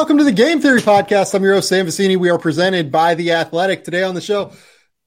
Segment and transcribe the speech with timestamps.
[0.00, 1.34] Welcome to the Game Theory Podcast.
[1.34, 2.16] I'm your host, Sam Vecenie.
[2.16, 3.84] We are presented by The Athletic.
[3.84, 4.52] Today on the show,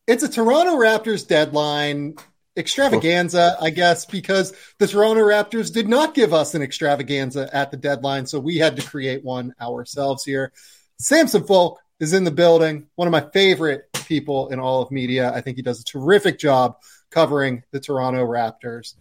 [0.06, 2.14] it's a Toronto Raptors deadline
[2.56, 7.78] extravaganza, I guess, because the Toronto Raptors did not give us an extravaganza at the
[7.78, 8.28] deadline.
[8.28, 10.54] So we had to create one ourselves here.
[11.00, 15.34] Samson Folk is in the building, one of my favorite people in all of media.
[15.34, 16.76] I think he does a terrific job
[17.10, 18.94] covering the Toronto Raptors.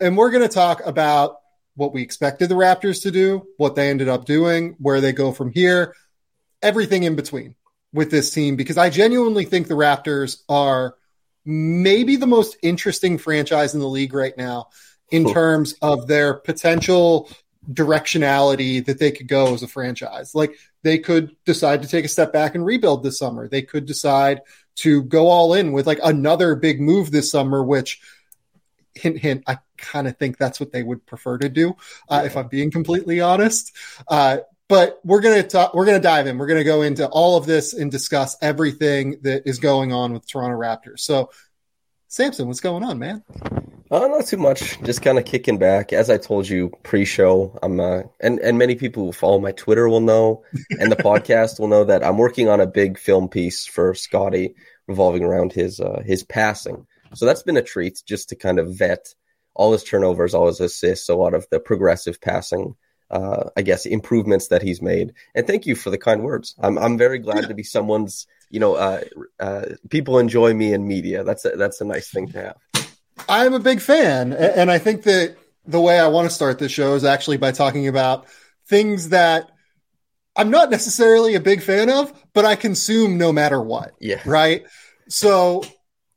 [0.00, 1.36] And we're going to talk about
[1.80, 5.32] what we expected the Raptors to do, what they ended up doing, where they go
[5.32, 5.96] from here,
[6.60, 7.54] everything in between
[7.90, 10.94] with this team, because I genuinely think the Raptors are
[11.46, 14.68] maybe the most interesting franchise in the league right now
[15.10, 15.32] in cool.
[15.32, 17.30] terms of their potential
[17.72, 20.34] directionality that they could go as a franchise.
[20.34, 23.48] Like they could decide to take a step back and rebuild this summer.
[23.48, 24.42] They could decide
[24.76, 28.02] to go all in with like another big move this summer, which
[28.94, 31.70] hint, hint, I kind of think that's what they would prefer to do,
[32.08, 32.24] uh, yeah.
[32.24, 33.72] if I'm being completely honest.
[34.08, 36.38] Uh, but we're gonna talk, we're gonna dive in.
[36.38, 40.28] We're gonna go into all of this and discuss everything that is going on with
[40.28, 41.00] Toronto Raptors.
[41.00, 41.30] So,
[42.06, 43.24] Samson, what's going on, man?
[43.90, 44.80] Uh, not too much.
[44.82, 45.92] Just kind of kicking back.
[45.92, 49.88] As I told you pre-show, I'm uh, and and many people who follow my Twitter
[49.88, 50.44] will know,
[50.78, 54.54] and the podcast will know that I'm working on a big film piece for Scottie
[54.86, 56.86] revolving around his uh, his passing.
[57.14, 59.14] So that's been a treat just to kind of vet
[59.54, 62.76] all his turnovers, all his assists, a lot of the progressive passing,
[63.10, 65.12] uh, I guess, improvements that he's made.
[65.34, 66.54] And thank you for the kind words.
[66.58, 68.26] I'm I'm very glad to be someone's.
[68.52, 69.02] You know, uh,
[69.38, 71.22] uh, people enjoy me in media.
[71.22, 72.86] That's a, that's a nice thing to have.
[73.28, 76.72] I'm a big fan, and I think that the way I want to start this
[76.72, 78.26] show is actually by talking about
[78.66, 79.50] things that
[80.36, 83.92] I'm not necessarily a big fan of, but I consume no matter what.
[84.00, 84.20] Yeah.
[84.24, 84.64] Right.
[85.08, 85.62] So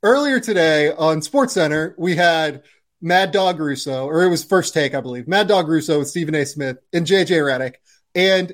[0.02, 2.64] earlier today on Sports Center, we had
[3.04, 5.28] Mad Dog Russo, or it was first take, I believe.
[5.28, 6.46] Mad Dog Russo with Stephen A.
[6.46, 7.76] Smith and JJ Redick.
[8.16, 8.54] And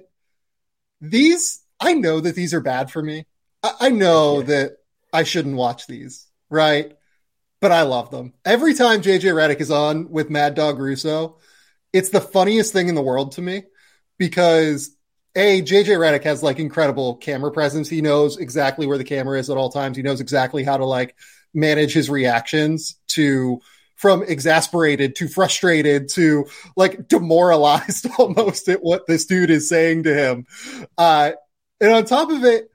[1.00, 3.28] these, I know that these are bad for me.
[3.62, 4.46] I, I know yeah.
[4.46, 4.78] that
[5.13, 6.97] I shouldn't watch these, right?
[7.62, 8.34] But I love them.
[8.44, 11.38] Every time JJ Redick is on with Mad Dog Russo,
[11.94, 13.66] it's the funniest thing in the world to me
[14.18, 14.90] because
[15.35, 17.88] a JJ Redick has like incredible camera presence.
[17.88, 19.96] He knows exactly where the camera is at all times.
[19.96, 21.16] He knows exactly how to like
[21.53, 23.62] manage his reactions to
[23.99, 26.45] from exasperated to frustrated to
[26.77, 30.47] like demoralized almost at what this dude is saying to him.
[30.97, 31.33] Uh,
[31.81, 32.71] and on top of it,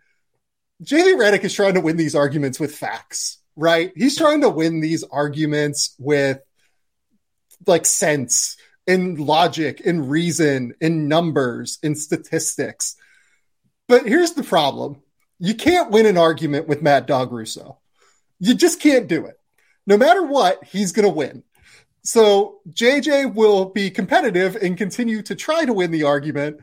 [0.83, 3.91] JJ Redick is trying to win these arguments with facts, right?
[3.97, 6.41] He's trying to win these arguments with
[7.67, 12.97] like sense and logic and reason and numbers and statistics.
[13.89, 15.01] But here's the problem.
[15.39, 17.79] You can't win an argument with Mad Dog Russo.
[18.41, 19.41] You just can't do it
[19.87, 21.43] no matter what, he's going to win.
[22.03, 26.59] So JJ will be competitive and continue to try to win the argument,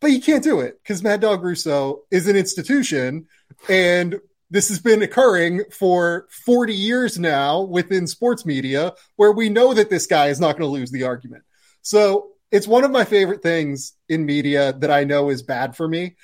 [0.00, 3.26] but he can't do it because Mad Dog Russo is an institution
[3.68, 4.20] and
[4.50, 9.90] this has been occurring for 40 years now within sports media where we know that
[9.90, 11.44] this guy is not going to lose the argument.
[11.82, 15.86] So it's one of my favorite things in media that I know is bad for
[15.86, 16.16] me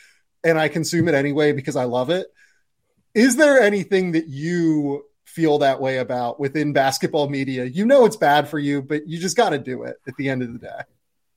[0.43, 2.29] and I consume it anyway because I love it.
[3.15, 7.65] Is there anything that you feel that way about within basketball media.
[7.65, 10.29] You know it's bad for you, but you just got to do it at the
[10.29, 10.81] end of the day.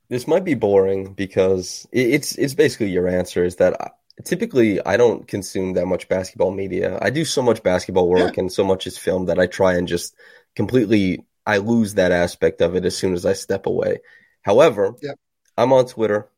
[0.08, 3.90] This might be boring because it's it's basically your answer is that I,
[4.24, 6.98] typically I don't consume that much basketball media.
[7.02, 8.42] I do so much basketball work yeah.
[8.42, 10.14] and so much is film that I try and just
[10.54, 13.98] completely I lose that aspect of it as soon as I step away.
[14.42, 15.12] However, yeah.
[15.56, 16.28] I'm on Twitter.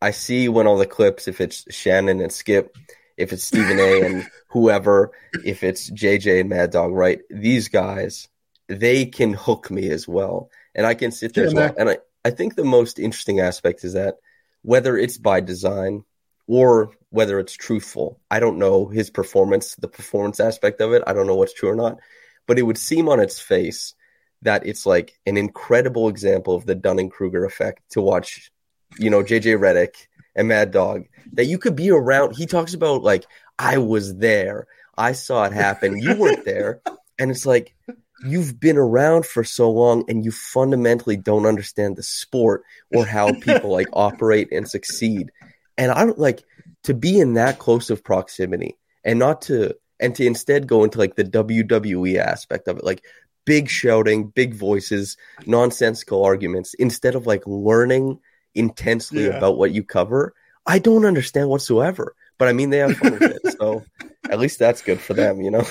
[0.00, 2.76] I see when all the clips if it's Shannon and Skip
[3.16, 4.02] if it's Stephen A.
[4.02, 5.12] and whoever,
[5.44, 7.20] if it's JJ and Mad Dog, right?
[7.30, 8.28] These guys,
[8.68, 10.50] they can hook me as well.
[10.74, 11.74] And I can sit there yeah, as well.
[11.78, 14.16] And I, I think the most interesting aspect is that
[14.62, 16.04] whether it's by design
[16.46, 21.02] or whether it's truthful, I don't know his performance, the performance aspect of it.
[21.06, 21.98] I don't know what's true or not.
[22.46, 23.94] But it would seem on its face
[24.42, 28.50] that it's like an incredible example of the Dunning Kruger effect to watch,
[28.98, 32.36] you know, JJ Redick and Mad Dog that you could be around.
[32.36, 33.26] He talks about like
[33.58, 35.98] I was there, I saw it happen.
[35.98, 36.80] You weren't there,
[37.18, 37.74] and it's like
[38.24, 42.62] you've been around for so long and you fundamentally don't understand the sport
[42.94, 45.32] or how people like operate and succeed.
[45.76, 46.44] And I don't like
[46.84, 50.98] to be in that close of proximity and not to and to instead go into
[50.98, 53.04] like the WWE aspect of it, like
[53.44, 58.18] big shouting, big voices, nonsensical arguments, instead of like learning
[58.54, 59.36] intensely yeah.
[59.36, 60.34] about what you cover,
[60.66, 62.14] I don't understand whatsoever.
[62.38, 63.84] But I mean, they have fun with it, so
[64.30, 65.64] at least that's good for them, you know.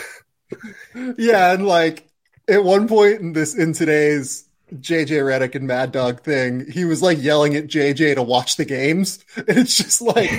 [1.18, 2.08] yeah, and like
[2.48, 7.02] at one point in this in today's JJ Redick and Mad Dog thing, he was
[7.02, 9.24] like yelling at JJ to watch the games.
[9.36, 10.32] And it's just like,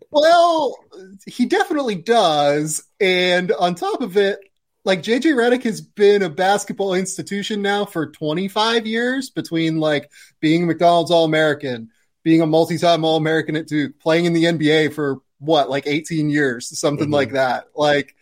[0.10, 0.78] well,
[1.26, 2.82] he definitely does.
[3.00, 4.40] And on top of it,
[4.86, 10.64] like JJ Redick has been a basketball institution now for 25 years between like being
[10.64, 11.90] McDonald's All American,
[12.22, 15.88] being a multi time All American at Duke, playing in the NBA for what, like
[15.88, 17.14] 18 years, something mm-hmm.
[17.14, 17.66] like that.
[17.74, 18.14] Like,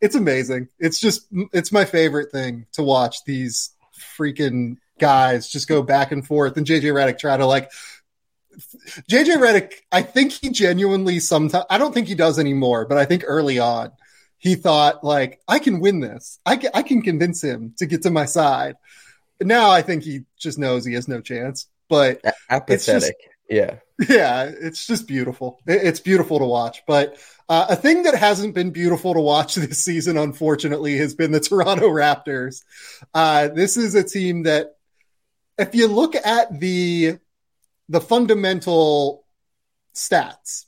[0.00, 0.68] it's amazing.
[0.78, 3.74] It's just, it's my favorite thing to watch these
[4.18, 7.70] freaking guys just go back and forth and JJ Redick try to like
[9.10, 13.04] JJ Redick, I think he genuinely sometimes I don't think he does anymore, but I
[13.04, 13.92] think early on
[14.38, 16.38] he thought like I can win this.
[16.44, 18.76] I can, I can convince him to get to my side.
[19.40, 21.68] Now I think he just knows he has no chance.
[21.88, 23.16] But apathetic.
[23.48, 23.76] Yeah.
[24.08, 25.60] Yeah, it's just beautiful.
[25.66, 26.82] It's beautiful to watch.
[26.86, 27.16] But
[27.48, 31.40] uh, a thing that hasn't been beautiful to watch this season, unfortunately, has been the
[31.40, 32.62] Toronto Raptors.
[33.14, 34.76] Uh, this is a team that,
[35.58, 37.18] if you look at the
[37.88, 39.24] the fundamental
[39.94, 40.65] stats,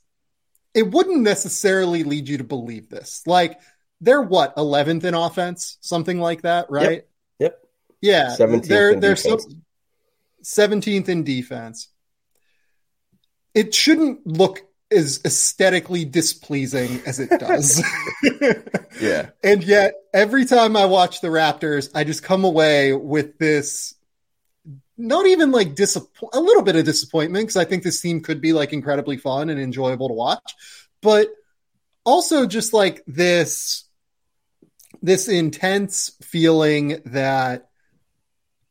[0.78, 3.24] it wouldn't necessarily lead you to believe this.
[3.26, 3.58] Like
[4.00, 6.90] they're what 11th in offense, something like that, right?
[6.90, 7.08] Yep.
[7.40, 7.66] yep.
[8.00, 9.38] Yeah, 17th they're they're so,
[10.44, 11.88] 17th in defense.
[13.54, 17.82] It shouldn't look as aesthetically displeasing as it does.
[19.00, 19.30] yeah.
[19.42, 23.94] And yet every time I watch the Raptors, I just come away with this
[24.98, 28.40] not even like disappoint a little bit of disappointment because I think this team could
[28.40, 30.54] be like incredibly fun and enjoyable to watch,
[31.00, 31.28] but
[32.04, 33.84] also just like this
[35.00, 37.68] this intense feeling that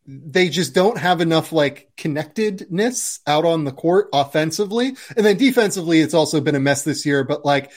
[0.05, 4.95] they just don't have enough like connectedness out on the court offensively.
[5.15, 7.71] And then defensively, it's also been a mess this year, but like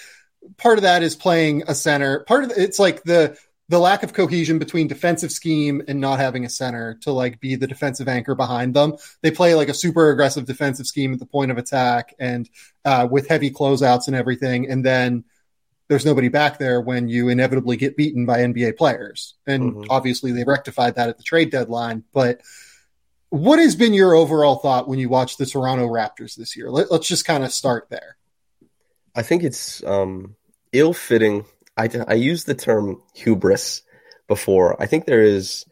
[0.57, 2.21] part of that is playing a center.
[2.21, 3.37] Part of it's like the,
[3.71, 7.55] the lack of cohesion between defensive scheme and not having a center to like be
[7.55, 8.97] the defensive anchor behind them.
[9.23, 12.51] They play like a super aggressive defensive scheme at the point of attack and
[12.85, 14.69] uh, with heavy closeouts and everything.
[14.69, 15.23] And then
[15.87, 19.37] there's nobody back there when you inevitably get beaten by NBA players.
[19.47, 19.85] And mm-hmm.
[19.89, 22.03] obviously they rectified that at the trade deadline.
[22.13, 22.41] But
[23.29, 26.71] what has been your overall thought when you watch the Toronto Raptors this year?
[26.71, 28.17] Let, us just kind of start there.
[29.15, 30.35] I think it's um,
[30.73, 31.45] ill fitting.
[31.81, 33.83] I, I used the term hubris
[34.29, 34.81] before.
[34.81, 35.65] I think there is,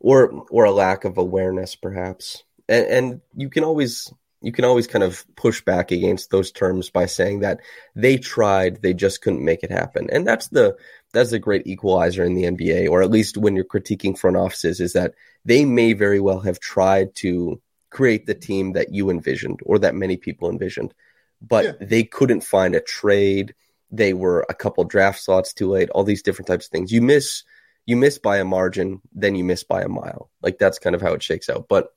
[0.00, 2.42] or or a lack of awareness, perhaps.
[2.68, 4.12] And, and you can always
[4.42, 7.60] you can always kind of push back against those terms by saying that
[7.94, 10.08] they tried, they just couldn't make it happen.
[10.10, 10.76] And that's the
[11.12, 14.80] that's a great equalizer in the NBA, or at least when you're critiquing front offices,
[14.80, 15.14] is that
[15.44, 17.60] they may very well have tried to
[17.90, 20.94] create the team that you envisioned or that many people envisioned,
[21.42, 21.72] but yeah.
[21.80, 23.54] they couldn't find a trade.
[23.90, 26.92] They were a couple draft slots too late, all these different types of things.
[26.92, 27.44] You miss
[27.86, 30.30] you miss by a margin, then you miss by a mile.
[30.42, 31.66] Like that's kind of how it shakes out.
[31.68, 31.92] But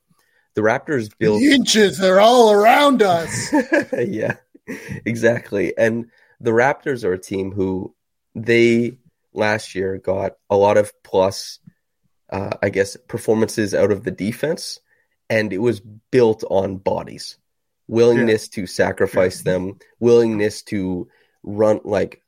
[0.55, 3.53] the Raptors built the inches are all around us.
[4.07, 4.37] yeah,
[5.05, 5.77] exactly.
[5.77, 6.09] And
[6.39, 7.95] the Raptors are a team who
[8.35, 8.97] they
[9.33, 11.59] last year got a lot of plus,
[12.31, 14.79] uh, I guess, performances out of the defense,
[15.29, 17.37] and it was built on bodies,
[17.87, 18.61] willingness yeah.
[18.61, 21.07] to sacrifice them, willingness to
[21.43, 22.21] run like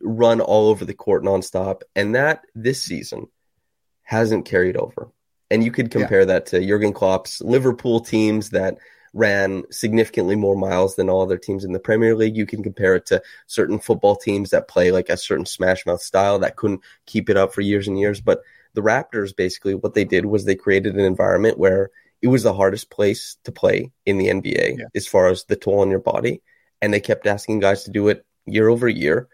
[0.00, 3.28] run all over the court nonstop, and that this season
[4.02, 5.10] hasn't carried over.
[5.50, 6.26] And you could compare yeah.
[6.26, 8.78] that to Jurgen Klopp's Liverpool teams that
[9.16, 12.36] ran significantly more miles than all other teams in the Premier League.
[12.36, 16.02] You can compare it to certain football teams that play like a certain smash mouth
[16.02, 18.20] style that couldn't keep it up for years and years.
[18.20, 18.42] But
[18.74, 22.52] the Raptors basically what they did was they created an environment where it was the
[22.52, 24.84] hardest place to play in the NBA yeah.
[24.94, 26.42] as far as the toll on your body.
[26.82, 29.28] And they kept asking guys to do it year over year.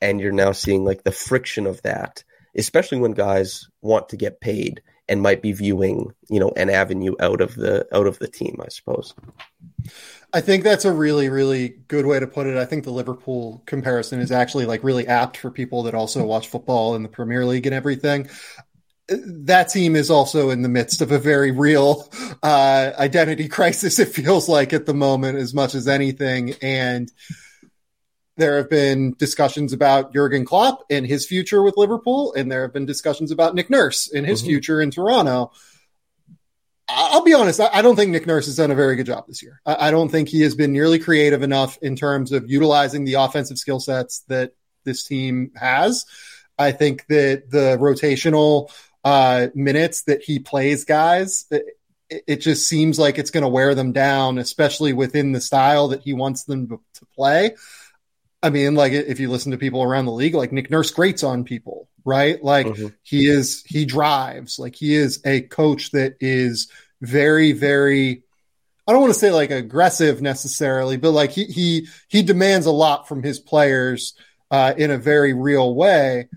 [0.00, 2.22] And you're now seeing like the friction of that,
[2.56, 7.14] especially when guys want to get paid and might be viewing you know an avenue
[7.20, 9.14] out of the out of the team i suppose.
[10.32, 12.56] I think that's a really really good way to put it.
[12.56, 16.48] I think the liverpool comparison is actually like really apt for people that also watch
[16.48, 18.28] football in the premier league and everything.
[19.08, 22.10] That team is also in the midst of a very real
[22.42, 26.54] uh, identity crisis it feels like at the moment as much as anything.
[26.60, 27.10] And
[28.36, 32.72] there have been discussions about Jurgen Klopp and his future with Liverpool, and there have
[32.72, 34.50] been discussions about Nick Nurse and his mm-hmm.
[34.50, 35.52] future in Toronto.
[36.88, 39.42] I'll be honest, I don't think Nick Nurse has done a very good job this
[39.42, 39.60] year.
[39.66, 43.58] I don't think he has been nearly creative enough in terms of utilizing the offensive
[43.58, 44.52] skill sets that
[44.84, 46.04] this team has.
[46.56, 48.70] I think that the rotational
[49.02, 51.64] uh, minutes that he plays guys, it,
[52.08, 56.02] it just seems like it's going to wear them down, especially within the style that
[56.02, 57.56] he wants them to play.
[58.42, 61.22] I mean, like if you listen to people around the league, like Nick Nurse grates
[61.22, 62.42] on people, right?
[62.42, 62.88] Like mm-hmm.
[63.02, 68.22] he is, he drives, like he is a coach that is very, very
[68.86, 72.70] I don't want to say like aggressive necessarily, but like he he he demands a
[72.72, 74.14] lot from his players
[74.50, 76.28] uh, in a very real way.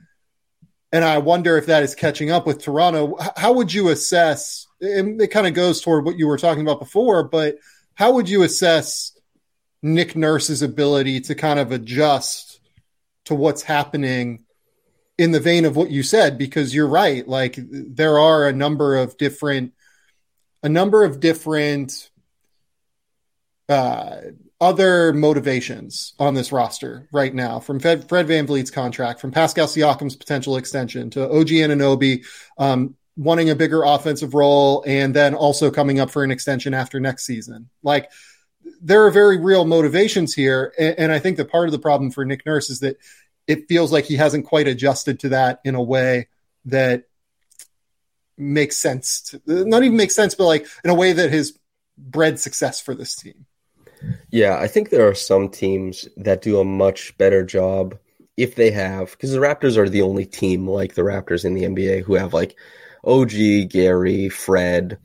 [0.91, 3.15] And I wonder if that is catching up with Toronto.
[3.37, 4.65] How would you assess?
[4.81, 7.57] And it kind of goes toward what you were talking about before, but
[7.93, 9.11] how would you assess
[9.81, 12.59] Nick Nurse's ability to kind of adjust
[13.25, 14.45] to what's happening
[15.17, 16.37] in the vein of what you said?
[16.37, 17.27] Because you're right.
[17.27, 19.73] Like there are a number of different,
[20.63, 22.09] a number of different
[23.67, 24.17] uh,
[24.61, 30.15] other motivations on this roster right now, from Fred, Fred VanVleet's contract, from Pascal Siakam's
[30.15, 32.25] potential extension to OG Anunoby
[32.57, 36.99] um, wanting a bigger offensive role, and then also coming up for an extension after
[36.99, 37.69] next season.
[37.83, 38.11] Like
[38.81, 42.11] there are very real motivations here, and, and I think that part of the problem
[42.11, 42.97] for Nick Nurse is that
[43.47, 46.27] it feels like he hasn't quite adjusted to that in a way
[46.65, 47.05] that
[48.37, 49.21] makes sense.
[49.21, 51.57] To, not even makes sense, but like in a way that has
[51.97, 53.45] bred success for this team.
[54.29, 57.97] Yeah, I think there are some teams that do a much better job
[58.37, 61.63] if they have, because the Raptors are the only team like the Raptors in the
[61.63, 62.55] NBA who have like
[63.03, 64.97] OG, Gary, Fred,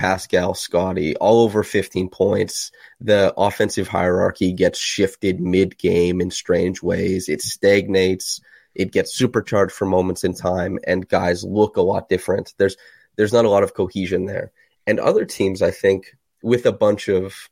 [0.00, 2.72] Pascal, Scottie, all over 15 points.
[3.02, 7.28] The offensive hierarchy gets shifted mid game in strange ways.
[7.28, 8.40] It stagnates.
[8.74, 12.54] It gets supercharged for moments in time, and guys look a lot different.
[12.56, 12.78] There's
[13.16, 14.52] there's not a lot of cohesion there.
[14.86, 17.50] And other teams, I think, with a bunch of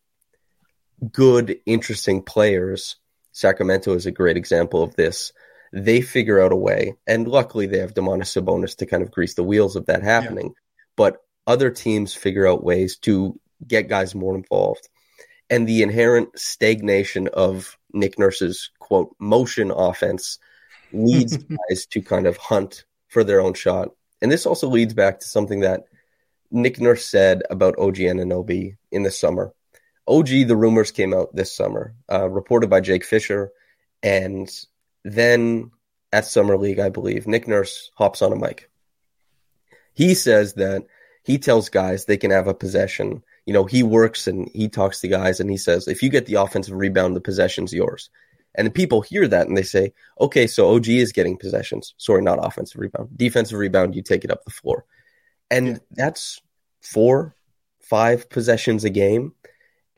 [1.12, 2.97] good, interesting players.
[3.33, 5.35] Sacramento is a great example of this.
[5.75, 9.35] They figure out a way, and luckily they have Domantas Sabonis to kind of grease
[9.35, 10.47] the wheels of that happening.
[10.47, 10.62] Yeah.
[10.97, 14.88] But other teams figure out ways to get guys more involved.
[15.50, 20.38] And the inherent stagnation of Nick Nurse's quote motion offense
[20.93, 21.37] leads
[21.69, 23.88] guys to kind of hunt for their own shot.
[24.21, 25.85] And this also leads back to something that
[26.50, 29.55] Nick Nurse said about OG Anunoby in the summer.
[30.07, 33.50] OG, the rumors came out this summer, uh, reported by Jake Fisher.
[34.02, 34.50] And
[35.05, 35.71] then
[36.12, 38.71] at Summer League, I believe, Nick Nurse hops on a mic.
[39.95, 40.87] He says that
[41.28, 43.23] he tells guys they can have a possession.
[43.44, 46.25] You know, he works and he talks to guys and he says, if you get
[46.25, 48.08] the offensive rebound, the possession's yours.
[48.54, 51.92] And the people hear that and they say, okay, so OG is getting possessions.
[51.99, 53.11] Sorry, not offensive rebound.
[53.14, 54.87] Defensive rebound, you take it up the floor.
[55.50, 55.76] And yeah.
[55.90, 56.40] that's
[56.80, 57.35] four,
[57.78, 59.35] five possessions a game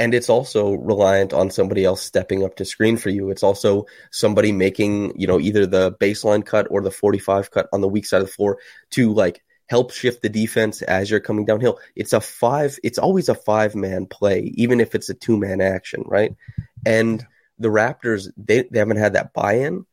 [0.00, 3.30] and it's also reliant on somebody else stepping up to screen for you.
[3.30, 7.82] It's also somebody making, you know, either the baseline cut or the 45 cut on
[7.82, 8.58] the weak side of the floor
[8.92, 11.78] to like help shift the defense as you're coming downhill.
[11.94, 15.60] It's a five, it's always a five man play, even if it's a two man
[15.60, 16.34] action, right?
[16.84, 17.24] And
[17.56, 19.86] the Raptors, they, they haven't had that buy in.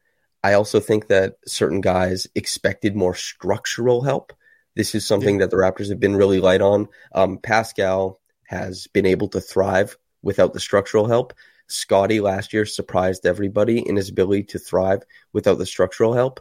[0.43, 4.33] I also think that certain guys expected more structural help.
[4.75, 5.41] This is something yeah.
[5.45, 6.87] that the Raptors have been really light on.
[7.13, 11.33] Um, Pascal has been able to thrive without the structural help.
[11.67, 15.03] Scottie last year surprised everybody in his ability to thrive
[15.33, 16.39] without the structural help.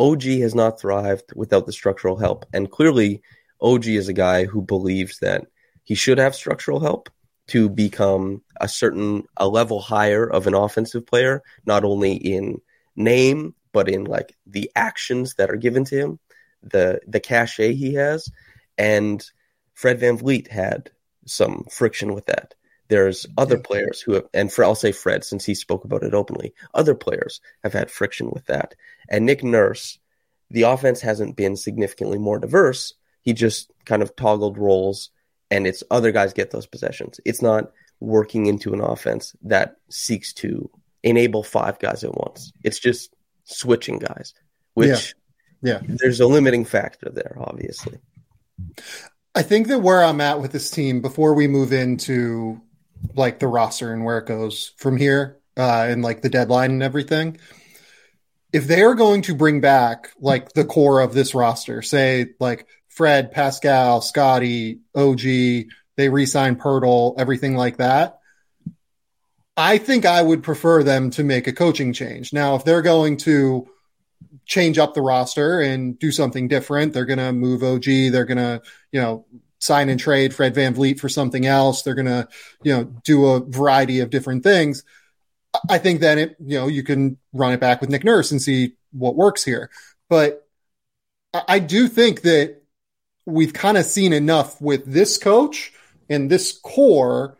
[0.00, 2.46] OG has not thrived without the structural help.
[2.54, 3.22] And clearly,
[3.60, 5.46] OG is a guy who believes that
[5.84, 7.10] he should have structural help
[7.48, 12.62] to become a certain a level higher of an offensive player, not only in
[12.96, 16.18] name, but in like the actions that are given to him,
[16.62, 18.30] the the cachet he has.
[18.78, 19.22] And
[19.74, 20.90] Fred VanVleet had
[21.26, 22.54] some friction with that.
[22.90, 26.12] There's other players who have, and for I'll say Fred since he spoke about it
[26.12, 26.52] openly.
[26.74, 28.74] Other players have had friction with that,
[29.08, 30.00] and Nick Nurse,
[30.50, 32.94] the offense hasn't been significantly more diverse.
[33.22, 35.10] He just kind of toggled roles,
[35.52, 37.20] and it's other guys get those possessions.
[37.24, 37.70] It's not
[38.00, 40.68] working into an offense that seeks to
[41.04, 42.52] enable five guys at once.
[42.64, 44.34] It's just switching guys,
[44.74, 45.14] which
[45.62, 45.94] yeah, yeah.
[46.00, 47.98] there's a limiting factor there, obviously.
[49.32, 52.60] I think that where I'm at with this team before we move into
[53.14, 56.82] like the roster and where it goes from here uh, and like the deadline and
[56.82, 57.38] everything.
[58.52, 62.66] If they are going to bring back like the core of this roster, say like
[62.88, 65.20] Fred, Pascal, Scottie, OG,
[65.96, 68.18] they re-sign Poeltl, everything like that.
[69.56, 72.32] I think I would prefer them to make a coaching change.
[72.32, 73.68] Now, if they're going to
[74.50, 76.92] change up the roster and do something different.
[76.92, 77.84] They're going to move OG.
[77.84, 79.24] They're going to, you know,
[79.60, 81.82] sign and trade Fred VanVleet for something else.
[81.82, 82.28] They're going to,
[82.62, 84.84] you know, do a variety of different things.
[85.68, 88.40] I think then it, you know, you can run it back with Nick Nurse and
[88.40, 89.70] see what works here.
[90.08, 90.46] But
[91.48, 92.62] I do think that
[93.26, 95.72] we've kind of seen enough with this coach
[96.08, 97.38] and this core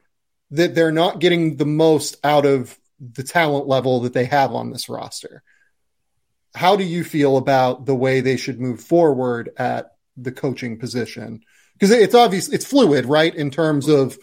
[0.53, 4.71] that they're not getting the most out of the talent level that they have on
[4.71, 5.43] this roster
[6.55, 11.43] how do you feel about the way they should move forward at the coaching position
[11.81, 13.35] because it's obvious it's fluid, right?
[13.35, 14.19] In terms of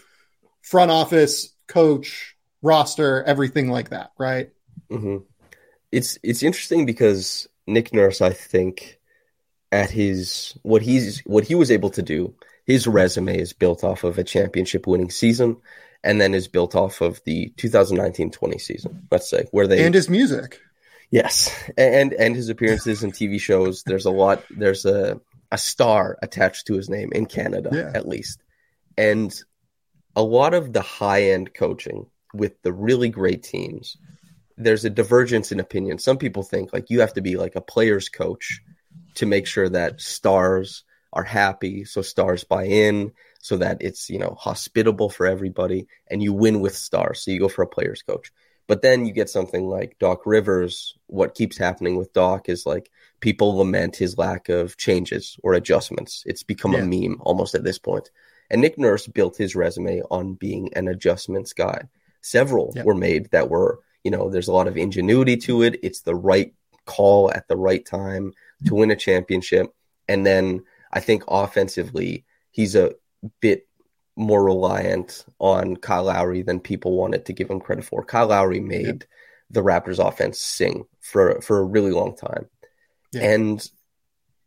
[0.62, 4.50] front office, coach, roster, everything like that, right?
[4.90, 5.18] Mm-hmm.
[5.90, 9.00] It's it's interesting because Nick Nurse, I think,
[9.72, 12.34] at his what he's what he was able to do,
[12.64, 15.56] his resume is built off of a championship winning season,
[16.04, 19.08] and then is built off of the 2019-20 season.
[19.10, 20.60] Let's say where they and his music.
[21.10, 23.82] Yes, and and his appearances in TV shows.
[23.82, 24.44] There's a lot.
[24.50, 27.90] There's a a star attached to his name in Canada, yeah.
[27.94, 28.42] at least,
[28.96, 29.34] and
[30.16, 33.96] a lot of the high end coaching with the really great teams.
[34.56, 35.98] There's a divergence in opinion.
[35.98, 38.60] Some people think like you have to be like a player's coach
[39.14, 44.18] to make sure that stars are happy, so stars buy in, so that it's you
[44.18, 47.22] know hospitable for everybody, and you win with stars.
[47.22, 48.32] So you go for a player's coach.
[48.68, 50.94] But then you get something like Doc Rivers.
[51.06, 56.22] What keeps happening with Doc is like people lament his lack of changes or adjustments.
[56.26, 56.80] It's become yeah.
[56.80, 58.10] a meme almost at this point.
[58.50, 61.82] And Nick Nurse built his resume on being an adjustments guy.
[62.20, 62.84] Several yeah.
[62.84, 65.80] were made that were, you know, there's a lot of ingenuity to it.
[65.82, 66.52] It's the right
[66.84, 68.32] call at the right time
[68.66, 69.74] to win a championship.
[70.08, 72.94] And then I think offensively, he's a
[73.40, 73.67] bit
[74.18, 78.04] more reliant on Kyle Lowry than people wanted to give him credit for.
[78.04, 79.06] Kyle Lowry made yeah.
[79.50, 82.46] the Raptors offense sing for for a really long time.
[83.12, 83.32] Yeah.
[83.32, 83.70] And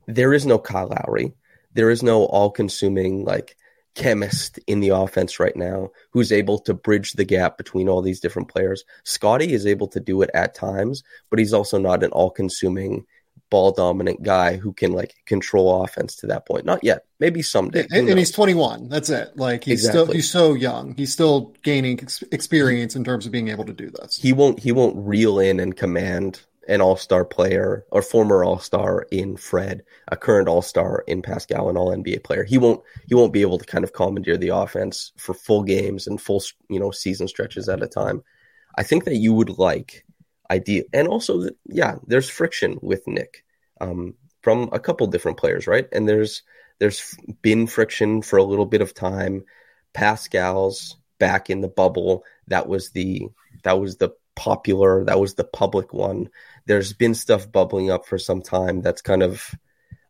[0.07, 1.33] there is no Kyle Lowry.
[1.73, 3.55] There is no all-consuming like
[3.95, 8.19] chemist in the offense right now who's able to bridge the gap between all these
[8.19, 8.83] different players.
[9.03, 13.05] Scottie is able to do it at times, but he's also not an all-consuming
[13.51, 16.65] ball dominant guy who can like control offense to that point.
[16.65, 17.05] Not yet.
[17.19, 17.85] Maybe someday.
[17.91, 18.89] And, and he's 21.
[18.89, 19.37] That's it.
[19.37, 20.01] Like he's exactly.
[20.01, 20.95] still he's so young.
[20.95, 24.17] He's still gaining ex- experience in terms of being able to do this.
[24.17, 29.35] He won't he won't reel in and command an all-star player or former all-star in
[29.35, 32.43] Fred, a current all-star in Pascal, an all-NBA player.
[32.43, 36.07] He won't he won't be able to kind of commandeer the offense for full games
[36.07, 38.23] and full you know season stretches at a time.
[38.77, 40.05] I think that you would like
[40.51, 40.83] idea.
[40.93, 43.43] And also, yeah, there's friction with Nick
[43.79, 45.87] um, from a couple different players, right?
[45.91, 46.43] And there's
[46.79, 49.45] there's been friction for a little bit of time.
[49.93, 52.23] Pascal's back in the bubble.
[52.47, 53.27] That was the
[53.63, 55.05] that was the popular.
[55.05, 56.29] That was the public one.
[56.65, 58.81] There's been stuff bubbling up for some time.
[58.81, 59.55] That's kind of,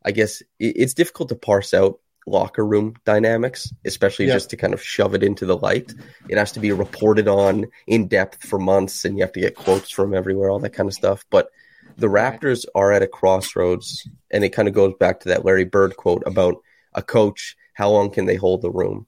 [0.04, 4.34] I guess, it's difficult to parse out locker room dynamics, especially yeah.
[4.34, 5.94] just to kind of shove it into the light.
[6.30, 9.56] It has to be reported on in depth for months, and you have to get
[9.56, 11.26] quotes from everywhere, all that kind of stuff.
[11.30, 11.50] But
[11.98, 15.66] the Raptors are at a crossroads, and it kind of goes back to that Larry
[15.66, 16.56] Bird quote about
[16.94, 17.56] a coach.
[17.74, 19.08] How long can they hold the room?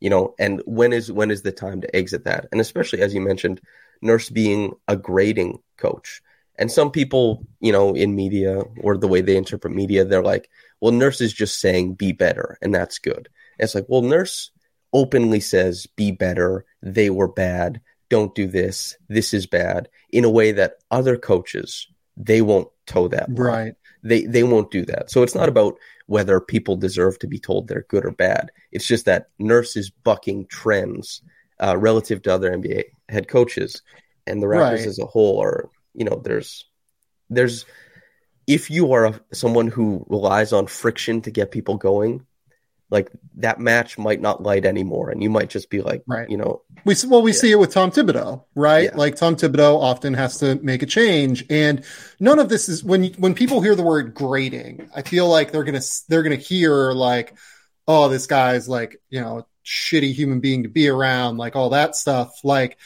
[0.00, 2.46] You know, and when is when is the time to exit that?
[2.52, 3.60] And especially as you mentioned,
[4.02, 6.20] Nurse being a grading coach.
[6.56, 10.48] And some people, you know, in media or the way they interpret media, they're like,
[10.84, 13.30] well, Nurse is just saying be better, and that's good.
[13.58, 14.50] And it's like, well, Nurse
[14.92, 20.30] openly says be better, they were bad, don't do this, this is bad, in a
[20.30, 21.86] way that other coaches
[22.18, 23.46] they won't toe that line.
[23.46, 23.74] right.
[24.02, 25.10] They they won't do that.
[25.10, 28.52] So it's not about whether people deserve to be told they're good or bad.
[28.70, 31.22] It's just that Nurse is bucking trends
[31.60, 33.80] uh, relative to other NBA head coaches,
[34.26, 34.86] and the Raptors right.
[34.86, 36.66] as a whole are you know there's
[37.30, 37.64] there's
[38.46, 42.26] if you are a, someone who relies on friction to get people going,
[42.90, 46.28] like that match might not light anymore, and you might just be like, right.
[46.28, 47.38] you know, we well we yeah.
[47.38, 48.84] see it with Tom Thibodeau, right?
[48.84, 48.96] Yeah.
[48.96, 51.84] Like Tom Thibodeau often has to make a change, and
[52.20, 55.64] none of this is when when people hear the word grading, I feel like they're
[55.64, 57.36] gonna they're gonna hear like,
[57.88, 61.96] oh, this guy's like you know shitty human being to be around, like all that
[61.96, 62.44] stuff.
[62.44, 62.78] Like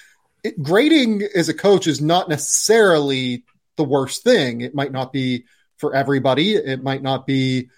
[0.45, 3.45] it, grading as a coach is not necessarily
[3.79, 4.61] the worst thing.
[4.61, 5.47] It might not be
[5.79, 6.55] for everybody.
[6.55, 7.71] It might not be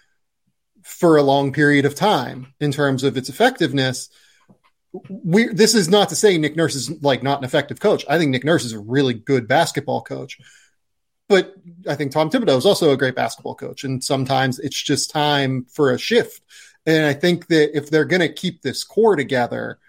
[0.83, 4.09] for a long period of time in terms of its effectiveness.
[5.07, 8.03] We, this is not to say Nick Nurse is like not an effective coach.
[8.09, 10.37] I think Nick Nurse is a really good basketball coach,
[11.29, 11.53] but
[11.87, 13.85] I think Tom Thibodeau is also a great basketball coach.
[13.85, 16.41] And sometimes it's just time for a shift.
[16.85, 19.79] And I think that if they're going to keep this core together,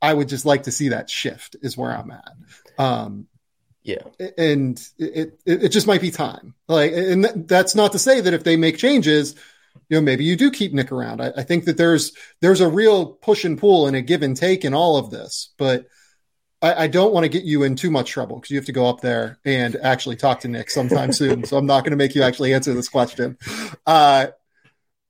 [0.00, 2.32] I would just like to see that shift is where I'm at.
[2.78, 3.26] Um,
[3.86, 4.02] yeah.
[4.36, 6.54] And it, it, it just might be time.
[6.66, 9.36] Like, and that's not to say that if they make changes,
[9.88, 11.22] you know, maybe you do keep Nick around.
[11.22, 14.36] I, I think that there's, there's a real push and pull and a give and
[14.36, 15.86] take in all of this, but
[16.60, 18.72] I, I don't want to get you in too much trouble because you have to
[18.72, 21.44] go up there and actually talk to Nick sometime soon.
[21.44, 23.38] So I'm not going to make you actually answer this question.
[23.86, 24.28] Uh,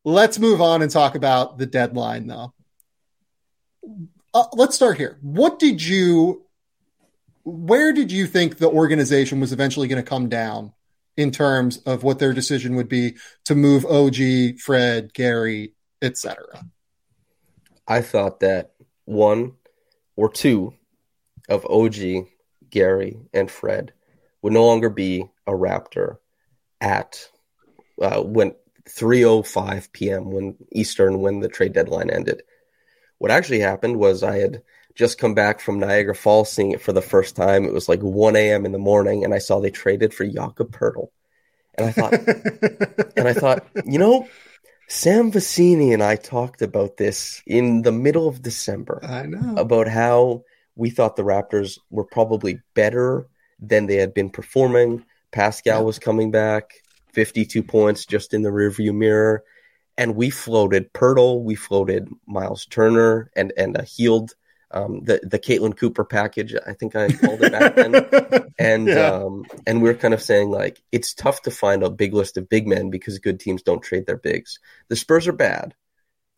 [0.05, 2.53] let's move on and talk about the deadline though.
[4.35, 5.17] Uh, let's start here.
[5.23, 6.46] What did you
[7.47, 10.73] where did you think the organization was eventually going to come down
[11.17, 16.67] in terms of what their decision would be to move OG, Fred, Gary, etc.
[17.87, 18.73] I thought that
[19.05, 19.53] one
[20.17, 20.75] or two
[21.49, 22.27] of OG,
[22.69, 23.93] Gary, and Fred
[24.43, 26.17] would no longer be a Raptor
[26.81, 27.29] at
[28.03, 28.57] uh, when
[28.89, 30.33] 3:05 p.m.
[30.33, 32.43] when Eastern when the trade deadline ended.
[33.19, 34.63] What actually happened was I had
[34.97, 37.65] just come back from Niagara Falls seeing it for the first time.
[37.65, 38.65] It was like 1 a.m.
[38.65, 41.09] in the morning, and I saw they traded for Jakob Poeltl.
[41.75, 42.13] And I thought,
[43.17, 44.27] and I thought, you know,
[44.89, 49.01] Sam Vecenie and I talked about this in the middle of December.
[49.05, 50.45] I know about how
[50.77, 53.27] we thought the Raptors were probably better
[53.61, 55.05] than they had been performing.
[55.33, 55.85] Pascal yeah.
[55.85, 56.71] was coming back,
[57.13, 59.45] 52 points just in the rearview mirror.
[59.99, 64.35] And we floated Poeltl, we floated Myles Turner and and a healed
[64.71, 66.55] um, the the Caitlin Cooper package.
[66.67, 69.11] I think I called it back then, and yeah.
[69.11, 72.37] um, and we are kind of saying like it's tough to find a big list
[72.37, 74.59] of big men because good teams don't trade their bigs.
[74.89, 75.75] The Spurs are bad,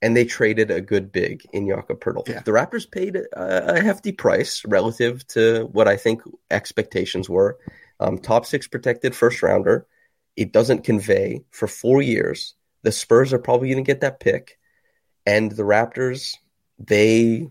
[0.02, 2.28] and they traded a good big in Jakob Poeltl.
[2.28, 2.40] Yeah.
[2.40, 7.58] The Raptors paid a, a, hefty price relative to what I think expectations were.
[7.98, 9.86] Um, top six protected first rounder.
[10.36, 12.54] It doesn't convey for four years.
[12.82, 14.58] The Spurs are probably going to get that pick,
[15.26, 16.36] and the Raptors
[16.78, 17.48] they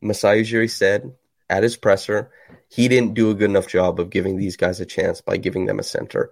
[0.00, 1.12] Masai Ujiri said
[1.50, 2.30] at his presser
[2.68, 5.66] he didn't do a good enough job of giving these guys a chance by giving
[5.66, 6.30] them a center.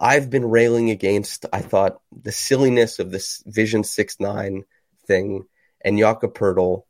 [0.00, 4.64] I've been railing against, I thought, the silliness of this Vision 6 9
[5.06, 5.46] thing
[5.84, 6.84] and Jakob Poeltl.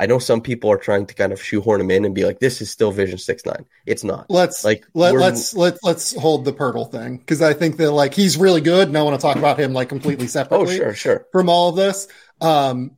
[0.00, 2.38] I know some people are trying to kind of shoehorn him in and be like,
[2.38, 3.66] "This is still Vision Six Nine.
[3.84, 7.78] It's not." Let's like let, let's let let's hold the Poeltl thing because I think
[7.78, 10.28] that like he's really good, and I want to talk about him like completely oh,
[10.28, 10.76] separately.
[10.76, 11.26] oh, sure, sure.
[11.32, 12.06] From all of this,
[12.40, 12.92] um,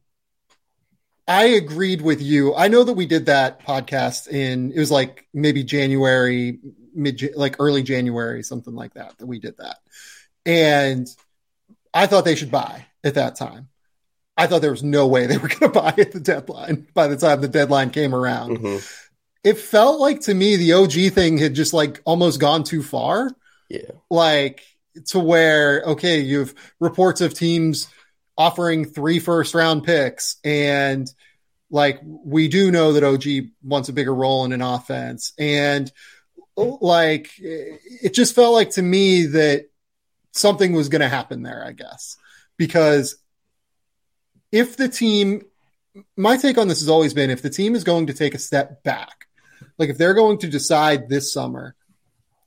[1.30, 2.56] I agreed with you.
[2.56, 6.58] I know that we did that podcast in it was like maybe January,
[6.92, 9.16] mid like early January, something like that.
[9.18, 9.78] That we did that,
[10.44, 11.06] and
[11.94, 13.68] I thought they should buy at that time.
[14.36, 17.06] I thought there was no way they were going to buy at the deadline by
[17.06, 18.58] the time the deadline came around.
[18.58, 18.84] Mm-hmm.
[19.44, 23.30] It felt like to me the OG thing had just like almost gone too far.
[23.68, 23.92] Yeah.
[24.10, 24.62] Like
[25.06, 27.86] to where, okay, you have reports of teams
[28.36, 31.12] offering three first round picks and
[31.70, 35.90] like we do know that OG wants a bigger role in an offense and
[36.56, 39.66] like it just felt like to me that
[40.33, 42.16] something was going to happen there, I guess,
[42.56, 43.16] because
[44.52, 45.42] if the team,
[46.16, 48.38] my take on this has always been if the team is going to take a
[48.38, 49.26] step back,
[49.78, 51.74] like if they're going to decide this summer,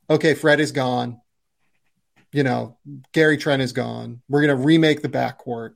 [0.09, 1.19] okay, Fred is gone,
[2.31, 2.77] you know,
[3.11, 5.73] Gary Trent is gone, we're going to remake the backcourt.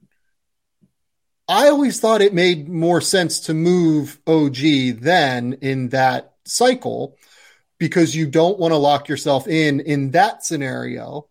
[1.48, 4.58] I always thought it made more sense to move OG
[5.00, 7.18] then in that cycle
[7.78, 11.28] because you don't want to lock yourself in in that scenario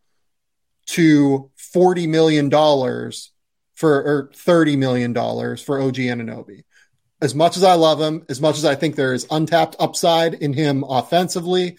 [0.86, 2.50] to $40 million
[3.76, 6.64] for or thirty million dollars for OG Anunoby.
[7.20, 10.34] As much as I love him, as much as I think there is untapped upside
[10.34, 11.76] in him offensively,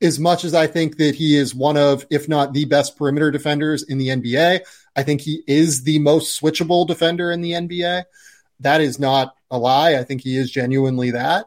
[0.00, 3.30] as much as I think that he is one of, if not the best perimeter
[3.30, 4.60] defenders in the NBA,
[4.94, 8.04] I think he is the most switchable defender in the NBA.
[8.60, 9.96] That is not a lie.
[9.96, 11.46] I think he is genuinely that.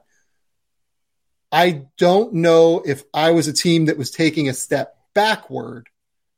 [1.51, 5.87] I don't know if I was a team that was taking a step backward,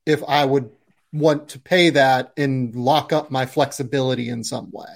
[0.06, 0.71] if I would
[1.12, 4.89] want to pay that and lock up my flexibility in some way.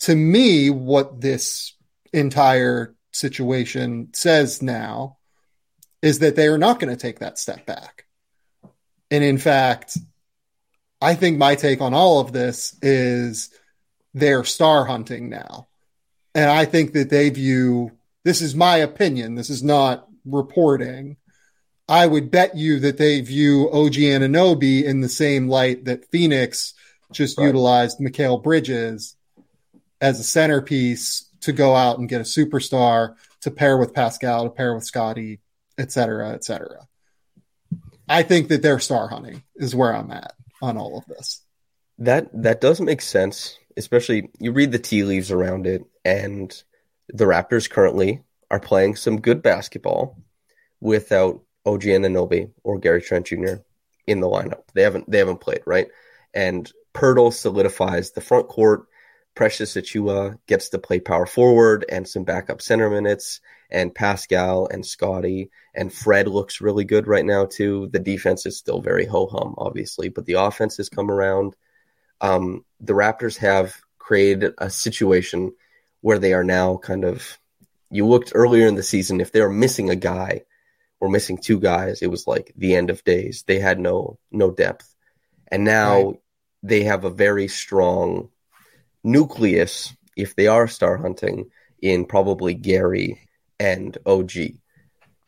[0.00, 1.74] To me, what this
[2.12, 5.15] entire situation says now
[6.02, 8.06] is that they are not going to take that step back.
[9.10, 9.98] And in fact,
[11.00, 13.50] I think my take on all of this is
[14.14, 15.68] they're star hunting now.
[16.34, 17.92] And I think that they view
[18.24, 21.16] this is my opinion, this is not reporting
[21.88, 26.74] I would bet you that they view OG Anunoby in the same light that Phoenix
[27.12, 27.46] just right.
[27.46, 29.16] utilized Mikal Bridges
[30.00, 34.50] as a centerpiece to go out and get a superstar to pair with Pascal, to
[34.50, 35.40] pair with Scottie,
[35.78, 36.86] et cetera, et cetera.
[38.08, 41.42] I think that they're star hunting is where I'm at on all of this.
[41.98, 46.54] That that does make sense, especially you read the tea leaves around it, and
[47.08, 50.18] the Raptors currently are playing some good basketball
[50.80, 53.56] without OG Anunoby or Gary Trent Jr.
[54.06, 54.62] in the lineup.
[54.74, 55.88] They haven't they haven't played right,
[56.34, 58.86] and Poeltl solidifies the front court.
[59.36, 64.84] Precious Achiuwa gets to play power forward and some backup center minutes, and Pascal and
[64.84, 67.88] Scottie and Fred looks really good right now too.
[67.92, 71.54] The defense is still very ho hum, obviously, but the offense has come around.
[72.20, 75.52] Um, the Raptors have created a situation
[76.00, 77.38] where they are now kind of.
[77.88, 80.42] You looked earlier in the season if they were missing a guy
[81.00, 83.44] were missing two guys, it was like the end of days.
[83.46, 84.94] They had no no depth.
[85.48, 86.20] And now right.
[86.62, 88.30] they have a very strong
[89.06, 93.20] nucleus if they are star hunting in probably Gary
[93.58, 94.32] and OG.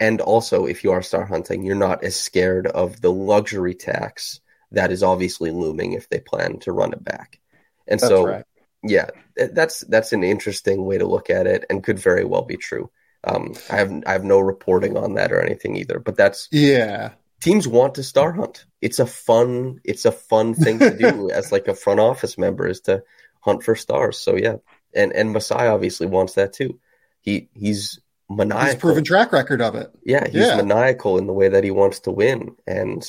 [0.01, 4.41] And also, if you are star hunting, you're not as scared of the luxury tax
[4.73, 7.41] that is obviously looming if they plan to run it back.
[7.87, 8.45] And that's so, right.
[8.83, 12.57] yeah, that's that's an interesting way to look at it, and could very well be
[12.57, 12.91] true.
[13.25, 17.13] Um, I have I have no reporting on that or anything either, but that's yeah.
[17.41, 18.67] Teams want to star hunt.
[18.83, 22.67] It's a fun it's a fun thing to do as like a front office member
[22.67, 23.03] is to
[23.41, 24.19] hunt for stars.
[24.19, 24.57] So yeah,
[24.95, 26.79] and and Masai obviously wants that too.
[27.21, 28.67] He he's maniacal.
[28.67, 29.91] He's proven track record of it.
[30.05, 30.57] Yeah, he's yeah.
[30.57, 33.03] maniacal in the way that he wants to win, and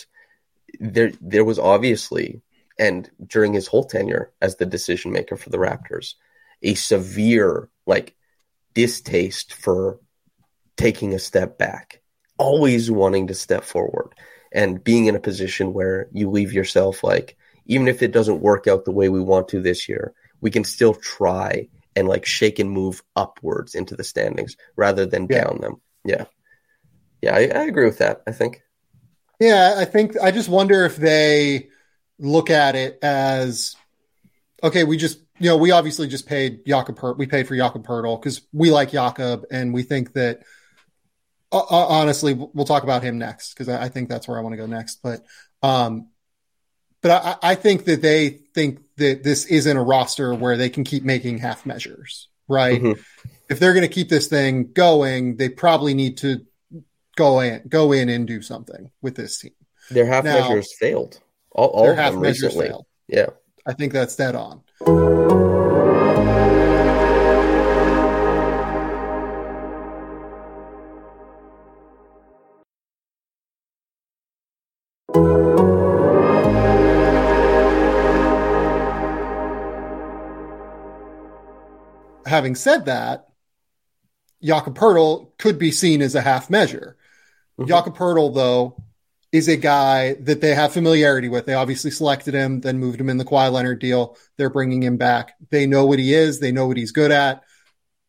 [0.80, 2.42] there there was obviously
[2.80, 6.13] and during his whole tenure as the decision maker for the Raptors,
[6.63, 8.15] a severe like
[8.74, 10.00] distaste for
[10.78, 12.02] taking a step back,
[12.38, 14.15] always wanting to step forward
[14.52, 18.65] and being in a position where you leave yourself like even if it doesn't work
[18.65, 22.60] out the way we want to this year, we can still try and like shake
[22.60, 25.43] and move upwards into the standings rather than yeah.
[25.43, 25.82] down them.
[26.06, 26.25] Yeah.
[27.21, 28.62] Yeah, I, I, agree with that, I think.
[29.39, 31.69] Yeah, I think I just wonder if they
[32.17, 33.75] look at it as
[34.63, 38.21] okay, we just you know, we obviously just paid Jakob we paid for Jakob Poeltl
[38.21, 40.43] because we like Jakob and we think that
[41.52, 44.54] uh honestly we'll talk about him next because I, I, think that's where I want
[44.54, 45.02] to go next.
[45.02, 45.25] But
[45.63, 46.10] um
[47.02, 47.12] but
[47.44, 51.04] I, I think that they think that this isn't a roster where they can keep
[51.04, 52.82] making half measures, right?
[52.82, 53.02] Mm-hmm.
[53.50, 56.46] If they're going to keep this thing going, they probably need to
[57.16, 59.54] go in, go in and do something with this team.
[59.90, 61.20] Their half now, measures failed.
[61.52, 62.68] All, all their half measures recently.
[62.68, 62.86] failed.
[63.08, 63.30] Yeah,
[63.66, 64.62] I think that's dead on.
[82.39, 83.28] Having said that,
[84.41, 86.95] Jakob Poeltl could be seen as a half measure.
[87.60, 88.82] mm hmm Jakob Poeltl, though,
[89.34, 91.45] is a guy that they have familiarity with.
[91.45, 94.15] They obviously selected him, then moved him in the Kawhi Leonard deal.
[94.38, 95.34] They're bringing him back.
[95.49, 96.39] They know what he is.
[96.39, 97.43] They know what he's good at.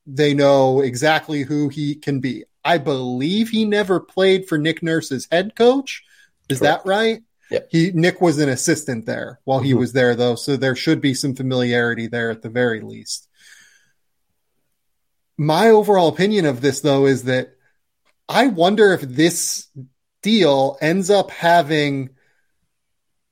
[0.06, 2.44] They know exactly who he can be.
[2.64, 6.04] I believe he never played for Nick Nurse's head coach.
[6.48, 6.84] Is Correct.
[6.84, 7.22] that right?
[7.50, 7.60] Yeah.
[7.68, 9.80] He Nick was an assistant there while he mm-hmm.
[9.80, 13.26] was there though, so there should be some familiarity there at the very least
[15.40, 17.55] my overall opinion of this though is that
[18.29, 19.68] I wonder if this
[20.22, 22.11] deal ends up having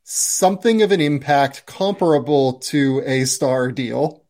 [0.05, 4.25] something of an impact comparable to a star deal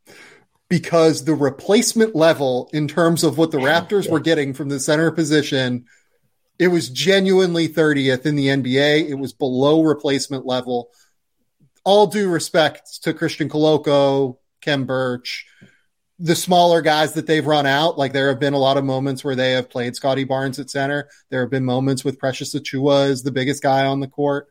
[0.68, 4.10] because the replacement level in terms of what the Raptors yeah.
[4.10, 5.84] were getting from the center position
[6.58, 10.90] it was genuinely 30th in the NBA it was below replacement level.
[11.84, 15.46] All due respect to Christian Koloko Khem Birch
[16.18, 19.22] the smaller guys that they've run out, like there have been a lot of moments
[19.22, 21.08] where they have played Scottie Barnes at center.
[21.30, 24.48] There have been moments with Precious Achiuwa as the biggest guy on the court.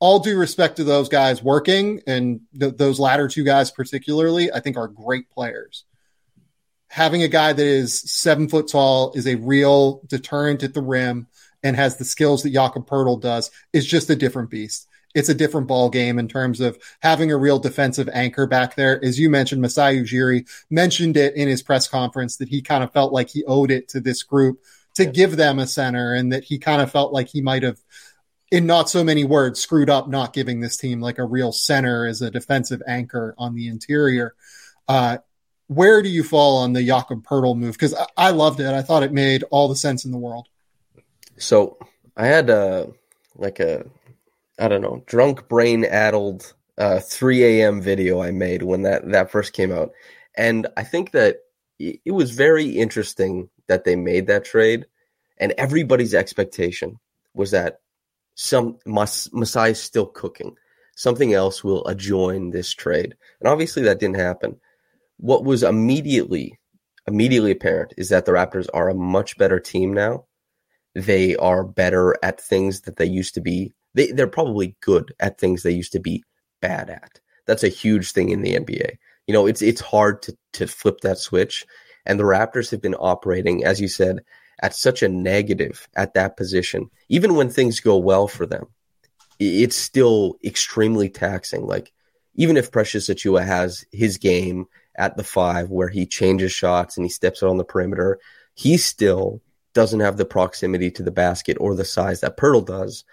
[0.00, 4.60] All due respect to those guys working, and th- those latter two guys particularly, I
[4.60, 5.84] think are great players.
[6.88, 11.28] Having a guy that is seven foot tall is a real deterrent at the rim
[11.62, 15.34] and has the skills that Jakob Poeltl does is just a different beast it's a
[15.34, 19.02] different ball game in terms of having a real defensive anchor back there.
[19.02, 22.92] As you mentioned, Masai Ujiri mentioned it in his press conference that he kind of
[22.92, 24.60] felt like he owed it to this group
[24.94, 25.10] to yeah.
[25.10, 27.78] give them a center and that he kind of felt like he might have
[28.50, 32.06] in not so many words screwed up not giving this team like a real center
[32.06, 34.34] as a defensive anchor on the interior.
[34.86, 35.18] Uh,
[35.68, 37.72] where do you fall on the Jakob Poeltl move?
[37.72, 38.66] Because I-, I loved it.
[38.66, 40.48] I thought it made all the sense in the world.
[41.38, 41.78] So
[42.16, 42.92] I had a
[43.36, 43.86] like a
[44.58, 47.80] I don't know, drunk brain addled uh, 3 a.m.
[47.80, 49.92] video I made when that, that first came out.
[50.36, 51.38] And I think that
[51.78, 54.86] it was very interesting that they made that trade.
[55.38, 56.98] And everybody's expectation
[57.34, 57.80] was that
[58.34, 60.56] some Mas- Masai is still cooking.
[60.96, 63.16] Something else will adjoin this trade.
[63.40, 64.60] And obviously that didn't happen.
[65.16, 66.58] What was immediately
[67.06, 70.24] immediately apparent is that the Raptors are a much better team now.
[70.94, 75.38] They are better at things that they used to be they, they're probably good at
[75.38, 76.24] things they used to be
[76.60, 77.20] bad at.
[77.46, 78.96] That's a huge thing in the NBA.
[79.26, 81.66] You know, it's it's hard to to flip that switch.
[82.06, 84.20] And the Raptors have been operating, as you said,
[84.62, 86.90] at such a negative at that position.
[87.08, 88.66] Even when things go well for them,
[89.38, 91.66] it's still extremely taxing.
[91.66, 91.92] Like
[92.34, 97.04] even if Precious Achiuwa has his game at the five where he changes shots and
[97.04, 98.18] he steps out on the perimeter,
[98.54, 99.40] he still
[99.72, 103.04] doesn't have the proximity to the basket or the size that Poeltl does.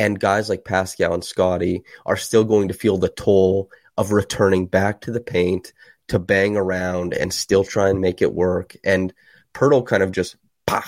[0.00, 4.64] And guys like Pascal and Scottie are still going to feel the toll of returning
[4.64, 5.74] back to the paint
[6.08, 8.74] to bang around and still try and make it work.
[8.82, 9.12] And
[9.52, 10.36] Poeltl kind of just
[10.66, 10.82] pah,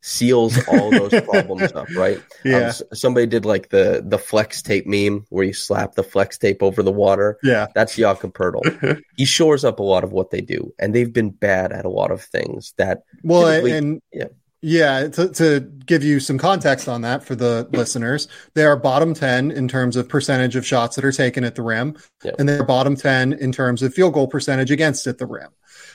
[0.00, 2.20] seals all those problems up, right?
[2.44, 2.72] Yeah.
[2.76, 6.60] Um, somebody did like the the flex tape meme where you slap the flex tape
[6.60, 7.38] over the water.
[7.44, 7.68] Yeah.
[7.72, 9.00] That's Jakob Poeltl.
[9.16, 11.90] he shores up a lot of what they do, and they've been bad at a
[11.90, 13.04] lot of things that.
[13.22, 14.26] Well, and yeah.
[14.62, 19.14] Yeah, to, to give you some context on that for the listeners, they are bottom
[19.14, 22.36] 10 in terms of percentage of shots that are taken at the rim, Yep.
[22.38, 25.50] and they're bottom 10 in terms of field goal percentage against at the rim.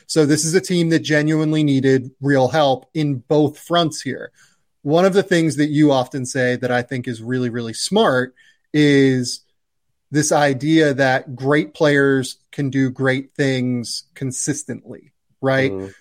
[0.06, 4.32] So this is a team that genuinely needed real help in both fronts here.
[4.84, 8.36] One of the things that you often say that I think is really, really smart
[8.74, 9.42] is
[10.12, 15.72] this idea that great players can do great things consistently, right?
[15.72, 15.94] Mm,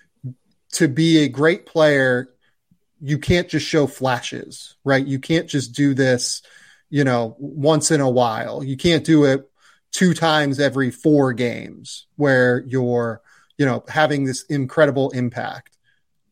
[0.73, 2.29] to be a great player,
[3.01, 5.05] you can't just show flashes, right?
[5.05, 6.43] You can't just do this,
[6.89, 8.63] you know, once in a while.
[8.63, 9.49] You can't do it
[9.91, 13.21] two times every four games where you're,
[13.57, 15.77] you know, having this incredible impact.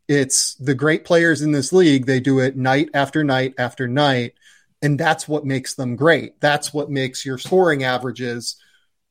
[0.07, 4.33] It's the great players in this league, they do it night after night after night.
[4.81, 6.39] And that's what makes them great.
[6.39, 8.55] That's what makes your scoring averages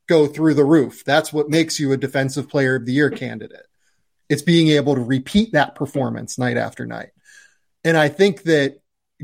[0.08, 1.04] go through the roof.
[1.04, 3.66] That's what makes you a defensive player of the year candidate.
[4.28, 7.10] It's being able to repeat that performance night after night.
[7.84, 8.80] And I think that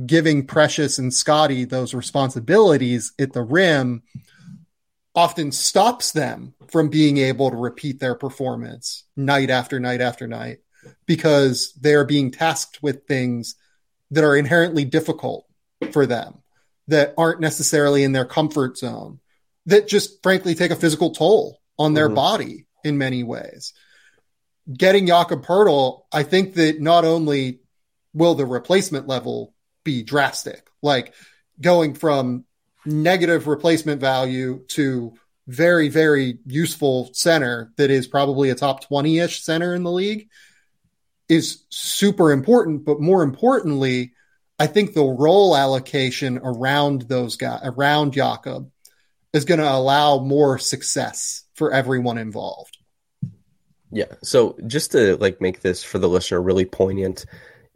[0.07, 4.03] giving Precious and Scottie those responsibilities at the rim
[5.15, 10.59] often stops them from being able to repeat their performance night after night after night
[11.07, 13.55] because they are being tasked with things
[14.11, 15.47] that are inherently difficult
[15.93, 16.43] for them
[16.89, 19.21] that aren't necessarily in their comfort zone
[19.67, 22.15] that just frankly take a physical toll on their Mhm.
[22.15, 23.73] body in many ways.
[24.73, 27.61] Getting Jakob Poeltl, I think that not only
[28.15, 29.53] will the replacement level
[29.85, 31.13] be drastic, like
[31.61, 32.45] going from
[32.87, 35.15] negative replacement value to
[35.47, 40.29] very, very useful center that is probably a top 20 ish center in the league
[41.29, 42.85] is super important.
[42.85, 44.13] But more importantly,
[44.59, 48.71] I think the role allocation around those guys, around Jakob,
[49.33, 52.79] is going to allow more success for everyone involved.
[53.91, 54.13] Yeah.
[54.23, 57.27] So just to like make this for the listener really poignant,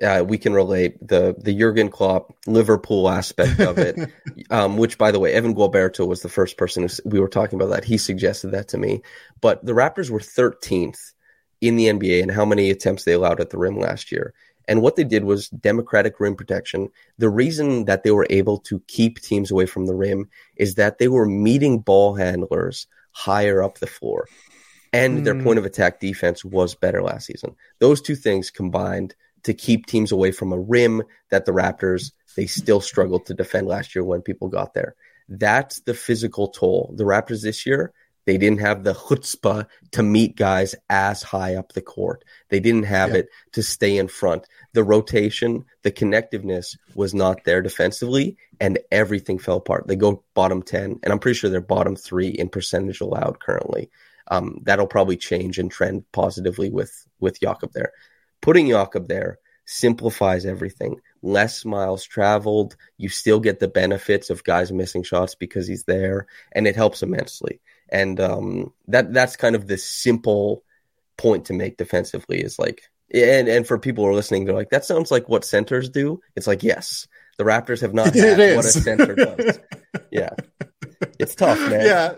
[0.02, 3.96] uh, we can relate the the Jurgen Klopp Liverpool aspect of it,
[4.50, 7.60] um, which by the way, Evan Gualberto was the first person who we were talking
[7.60, 7.84] about that.
[7.84, 9.02] He suggested that to me.
[9.40, 11.12] But the Raptors were 13th
[11.60, 14.34] in the NBA and how many attempts they allowed at the rim last year.
[14.68, 16.90] And what they did was democratic rim protection.
[17.16, 20.98] The reason that they were able to keep teams away from the rim is that
[20.98, 24.26] they were meeting ball handlers higher up the floor.
[24.92, 25.42] And their Hmm.
[25.42, 27.56] point of attack defense was better last season.
[27.78, 29.14] Those two things combined
[29.48, 33.66] to keep teams away from a rim that the Raptors they still struggled to defend
[33.66, 34.94] last year when people got there.
[35.26, 36.92] That's the physical toll.
[36.96, 37.94] The Raptors this year,
[38.26, 42.24] they didn't have the chutzpah to meet guys as high up the court.
[42.50, 43.20] They didn't have Yeah.
[43.20, 44.44] it to stay in front.
[44.74, 49.86] The rotation, the connectiveness was not there defensively, and everything fell apart.
[49.88, 53.90] They go bottom 10, and I'm pretty sure they're bottom three in percentage allowed currently.
[54.30, 57.92] Um, that'll probably change and trend positively with with Jakob there.
[58.40, 61.00] Putting Jakob there simplifies everything.
[61.22, 66.26] Less miles traveled, you still get the benefits of guys missing shots because he's there,
[66.52, 67.60] and it helps immensely.
[67.90, 70.64] And um, that that's kind of the simple
[71.16, 74.70] point to make defensively is like, and and for people who are listening, they're like,
[74.70, 76.20] that sounds like what centers do.
[76.34, 79.58] It's like, yes, the Raptors have not had what a center does.
[80.10, 80.30] yeah,
[81.18, 81.84] it's tough, man.
[81.84, 82.14] Yeah.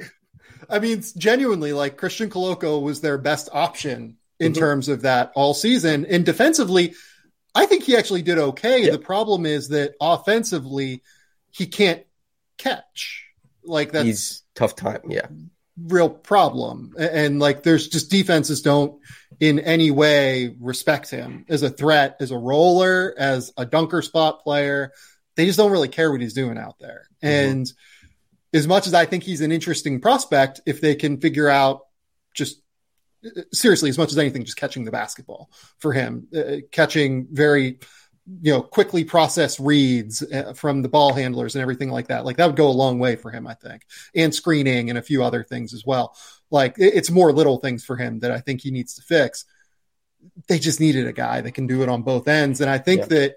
[0.69, 4.59] I mean, genuinely, like Christian Koloko was their best option in Mhm.
[4.59, 6.05] terms of that all season.
[6.07, 6.95] And defensively,
[7.55, 8.87] I think he actually did okay.
[8.87, 8.93] Yeah.
[8.93, 11.03] The problem is that offensively,
[11.51, 12.03] he can't
[12.59, 13.25] catch.
[13.65, 15.03] Like that's he's tough time.
[15.09, 15.27] Yeah.
[15.83, 16.93] real problem.
[16.99, 19.01] A- And, like there's just defenses don't
[19.39, 24.43] in any way respect him as a threat, as a roller, as a dunker spot
[24.43, 24.93] player.
[25.37, 27.09] They just don't really care what he's doing out there.
[27.23, 27.29] Mhm.
[27.29, 27.73] And
[28.53, 31.81] as much as I think he's an interesting prospect, if they can figure out
[32.35, 32.61] just
[33.53, 37.79] seriously, as much as anything, just catching the basketball for him, uh, catching very,
[38.43, 42.25] you know, quickly processed reads uh, from the ball handlers and everything like that.
[42.25, 43.83] Like that would go a long way for him, I think,
[44.15, 46.17] and screening and a few other things as well.
[46.51, 49.45] Like it- it's more little things for him that I think he needs to fix.
[50.49, 52.61] They just needed a guy that can do it on both ends.
[52.61, 53.07] And I think Yeah.
[53.07, 53.37] that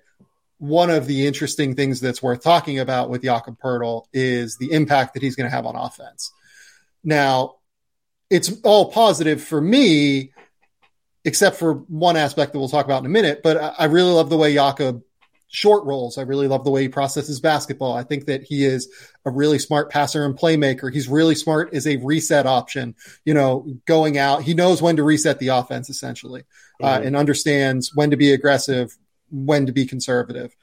[0.59, 5.13] one of the interesting things that's worth talking about with Jakob Poeltl is the impact
[5.13, 6.31] that he's going to have on offense.
[7.03, 7.55] Now,
[8.33, 10.31] it's all positive for me
[11.23, 13.41] except for one aspect that we'll talk about in a minute.
[13.43, 15.03] But I, I really love the way Jakob
[15.47, 16.17] short rolls.
[16.17, 17.93] I really love the way he processes basketball.
[17.93, 18.89] I think that he is
[19.23, 20.91] a really smart passer and playmaker.
[20.91, 24.41] He's really smart as a reset option, you know, going out.
[24.41, 26.41] He knows when to reset the offense essentially
[26.81, 27.03] uh, mm-hmm.
[27.03, 28.97] uh, and understands when to be aggressive,
[29.29, 30.55] when to be conservative.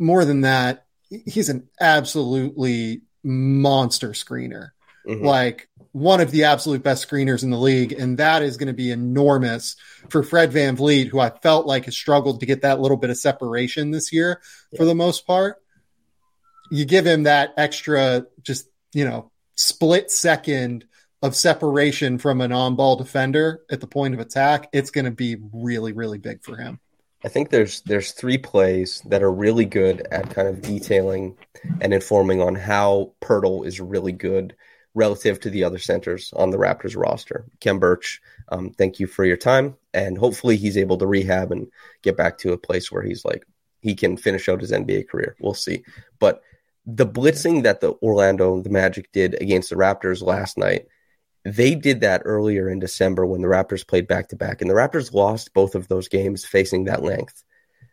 [0.00, 4.70] More than that, he's an absolutely monster screener.
[5.08, 5.24] Mm-hmm.
[5.24, 7.92] Like one of the absolute best screeners in the league.
[7.92, 9.76] And that is going to be enormous
[10.10, 13.16] for Fred VanVleet, who I felt like has struggled to get that little bit of
[13.16, 14.40] separation this year
[14.70, 14.78] yeah.
[14.78, 15.56] for the most part.
[16.70, 20.84] You give him that extra, just, you know, split second
[21.22, 24.68] of separation from an on ball defender at the point of attack.
[24.72, 26.78] It's going to be really, really big for him.
[27.24, 31.36] I think there's there's three plays that are really good at kind of detailing
[31.80, 34.54] and informing on how Poeltl is really good
[34.94, 37.46] relative to the other centers on the Raptors roster.
[37.60, 38.20] Khem Birch,
[38.50, 41.68] um, thank you for your time, and hopefully he's able to rehab and
[42.02, 43.44] get back to a place where he's like
[43.80, 45.36] he can finish out his NBA career.
[45.40, 45.84] We'll see,
[46.18, 46.42] but
[46.84, 50.86] the blitzing that the Orlando the Magic did against the Raptors last night,
[51.44, 54.74] they did that earlier in December when the Raptors played back to back, and the
[54.74, 57.44] Raptors lost both of those games facing that length.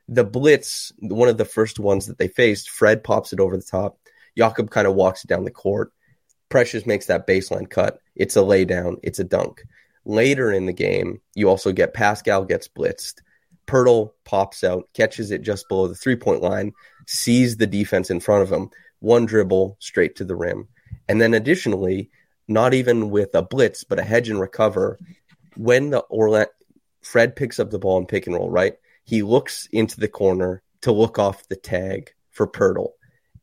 [0.08, 3.64] The blitz, one of the first ones that they faced, Fred pops it over the
[3.64, 4.00] top.
[4.38, 5.92] Jakob kind of walks it down the court
[6.50, 8.00] Precious makes that baseline cut.
[8.16, 8.98] It's a laydown.
[9.04, 9.64] It's a dunk.
[10.06, 13.22] Later in the game, you also get Pascal gets blitzed.
[13.68, 16.74] Poeltl pops out, catches it just below the three point line,
[17.08, 18.70] sees the defense in front of him,
[19.00, 20.68] one dribble straight to the rim.
[21.08, 22.12] And then additionally,
[22.48, 25.00] not even with a blitz, but a hedge and recover,
[25.56, 26.52] when the Orlando
[27.02, 28.76] Fred picks up the ball and pick and roll, right?
[29.04, 32.92] He looks into the corner to look off the tag for Poeltl.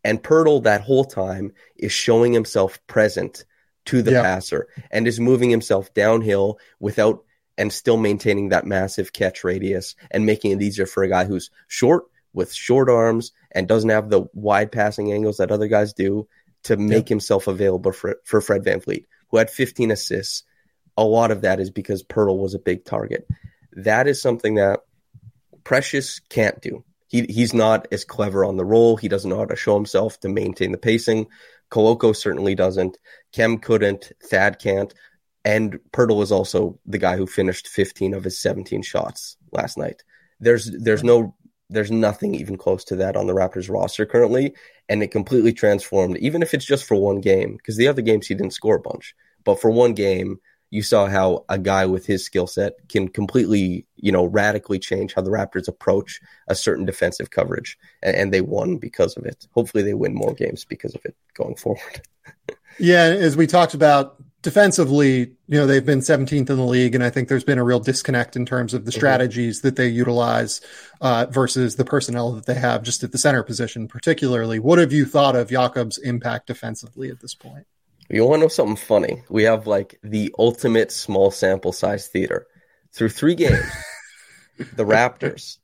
[0.04, 3.44] And Poeltl that whole time is showing himself present
[3.86, 4.22] to the yeah.
[4.22, 7.24] passer and is moving himself downhill without
[7.58, 11.50] and still maintaining that massive catch radius and making it easier for a guy who's
[11.68, 16.26] short with short arms and doesn't have the wide passing angles that other guys do
[16.64, 17.14] to make yeah.
[17.14, 20.44] himself available for, for Fred VanVleet, who had 15 assists.
[20.96, 23.26] A lot of that is because Poeltl was a big target.
[23.72, 24.80] That is something that
[25.64, 28.96] Precious can't do he he's not as clever on the roll.
[28.96, 31.26] He doesn't know how to show himself to maintain the pacing.
[31.70, 32.98] Koloko certainly doesn't.
[33.32, 34.12] Khem couldn't.
[34.24, 34.92] Thad can't.
[35.44, 40.02] And Poeltl is also the guy who finished 15 of his 17 shots last night.
[40.40, 41.36] There's there's no
[41.68, 44.54] there's nothing even close to that on the Raptors roster currently,
[44.88, 46.16] and it completely transformed.
[46.18, 48.80] Even if it's just for one game, because the other games he didn't score a
[48.80, 50.38] bunch, but for one game,
[50.72, 55.12] you saw how a guy with his skill set can completely, you know, radically change
[55.12, 56.18] how the Raptors approach
[56.48, 57.78] a certain defensive coverage.
[58.02, 59.46] And, and, they won because of it.
[59.52, 62.00] Hopefully they win more games because of it going forward.
[62.78, 67.04] yeah, as we talked about defensively, you know, they've been 17th in the league, and
[67.04, 68.98] I think there's been a real disconnect in terms of the mm-hmm.
[68.98, 70.62] strategies that they utilize
[71.02, 74.58] uh, versus the personnel that they have just at the center position, particularly.
[74.58, 77.66] What have you thought of Jakob's impact defensively at this point?
[78.12, 79.24] You want to know something funny?
[79.30, 82.46] We have like the ultimate small sample size theater.
[82.92, 83.72] Through three games,
[84.58, 85.56] the Raptors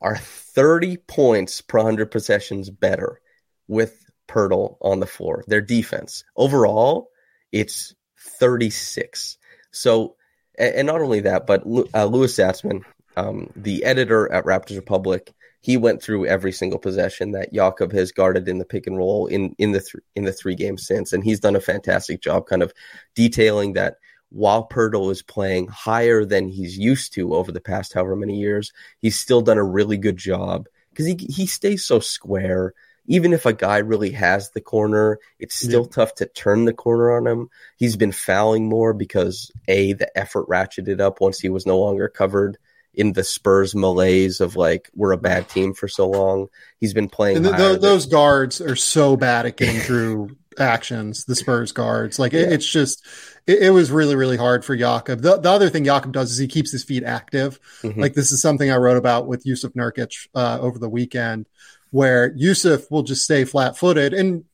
[0.00, 3.20] are 30 points per 100 possessions better
[3.68, 5.44] with Poeltl on the floor.
[5.46, 7.10] Their defense overall,
[7.52, 9.38] it's 36.
[9.70, 10.16] So,
[10.58, 11.62] and not only that, but
[11.94, 12.82] uh, Louis Zatzman,
[13.16, 15.32] um, the editor at Raptors Republic,
[15.62, 19.26] he went through every single possession that Jakob has guarded in the pick and roll
[19.28, 22.46] in in the th- in the three games since, and he's done a fantastic job,
[22.46, 22.74] kind of
[23.14, 23.96] detailing that
[24.30, 28.72] while Poeltl is playing higher than he's used to over the past however many years,
[28.98, 32.74] he's still done a really good job because he he stays so square.
[33.06, 35.88] Even if a guy really has the corner, it's still yeah.
[35.90, 37.48] tough to turn the corner on him.
[37.76, 42.08] He's been fouling more because a the effort ratcheted up once he was no longer
[42.08, 42.58] covered
[42.94, 46.48] in the Spurs malaise of like we're a bad team for so long.
[46.78, 47.42] He's been playing.
[47.42, 51.24] The, those guards are so bad at getting through actions.
[51.24, 52.40] The Spurs guards, like yeah.
[52.40, 53.04] it, it's just,
[53.46, 55.20] it, it, was really really hard for Jakob.
[55.20, 57.58] The, the other thing Jakob does is he keeps his feet active.
[57.82, 58.00] Mm-hmm.
[58.00, 61.46] Like this is something I wrote about with Jusuf Nurkic uh, over the weekend,
[61.90, 64.12] where Jusuf will just stay flat footed.
[64.12, 64.44] And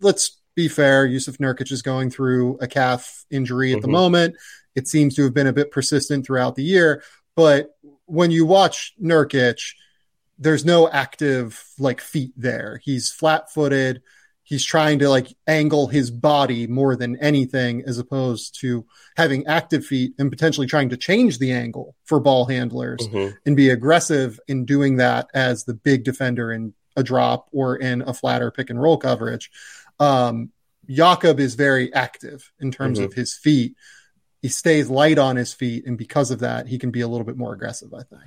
[0.00, 3.82] let's be fair, Jusuf Nurkic is going through a calf injury at mm-hmm.
[3.82, 4.36] the moment.
[4.74, 7.02] It seems to have been a bit persistent throughout the year,
[7.36, 7.76] but
[8.12, 9.72] when you watch Nurkic,
[10.38, 12.78] there's no active like feet there.
[12.84, 14.02] He's flat footed.
[14.42, 18.84] He's trying to like angle his body more than anything, as opposed to
[19.16, 23.34] having active feet and potentially trying to change the angle for ball handlers mm-hmm.
[23.46, 28.02] and be aggressive in doing that as the big defender in a drop or in
[28.02, 29.50] a flatter pick and roll coverage.
[29.98, 30.50] Um,
[30.86, 33.06] Jakob is very active in terms mm-hmm.
[33.06, 33.74] of his feet
[34.42, 37.24] he stays light on his feet, and because of that, he can be a little
[37.24, 37.94] bit more aggressive.
[37.94, 38.22] I think.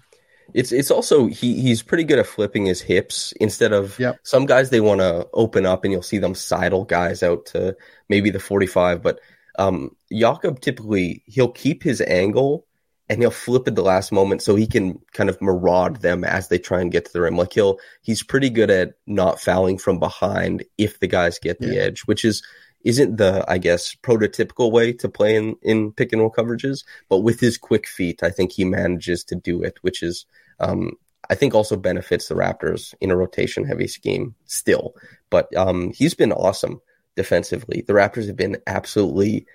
[0.54, 4.20] It's it's also he he's pretty good at flipping his hips instead of Yep.
[4.24, 7.76] some guys they want to open up and you'll see them sidle guys out to
[8.10, 9.20] maybe the 45 but
[9.58, 12.68] um Jakob typically he'll keep his angle
[13.10, 16.48] and he'll flip at the last moment so he can kind of maraud them as
[16.48, 19.80] they try and get to the rim like he'll he's pretty good at not fouling
[19.80, 21.82] from behind if the guys get the Yeah.
[21.82, 22.44] edge which is
[22.86, 27.20] isn't the I guess prototypical way to play in in pick and roll coverages but
[27.20, 30.26] with his quick feet I think he manages to do it which is
[30.60, 30.94] um,
[31.30, 34.94] I think also benefits the Raptors in a rotation heavy scheme still.
[35.30, 36.82] But um, he's been awesome
[37.16, 37.84] defensively.
[37.86, 39.46] The Raptors have been absolutely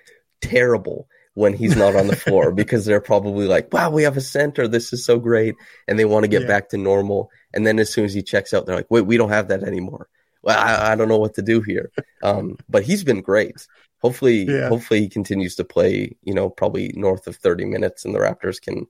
[0.41, 4.21] terrible when he's not on the floor because they're probably like, wow, we have a
[4.21, 4.67] center.
[4.67, 5.55] This is so great.
[5.87, 6.47] And they want to get Yeah.
[6.49, 7.31] back to normal.
[7.53, 9.63] And then as soon as he checks out, they're like, wait, we don't have that
[9.63, 10.09] anymore.
[10.43, 11.91] Well, I, I don't know what to do here.
[12.23, 13.67] Um, but he's been great.
[14.01, 14.69] Hopefully, Yeah.
[14.69, 18.59] hopefully he continues to play, you know, probably north of 30 minutes and the Raptors
[18.61, 18.87] can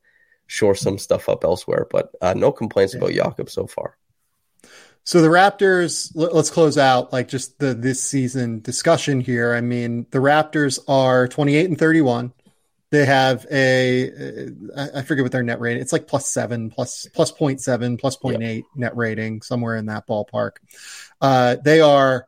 [0.48, 1.88] shore some stuff up elsewhere.
[1.90, 3.00] But uh, no complaints Yeah.
[3.00, 3.98] about Jakob so far.
[5.04, 9.54] So the Raptors, let- let's close out like just the this season discussion here.
[9.54, 12.34] I mean, the Raptors are 28 and 31.
[12.92, 15.82] They have a I I forget what their net rating.
[15.82, 19.86] It's like plus seven, plus plus point seven, plus point eight net rating, somewhere in
[19.86, 20.58] that ballpark.
[21.22, 22.28] Uh, they are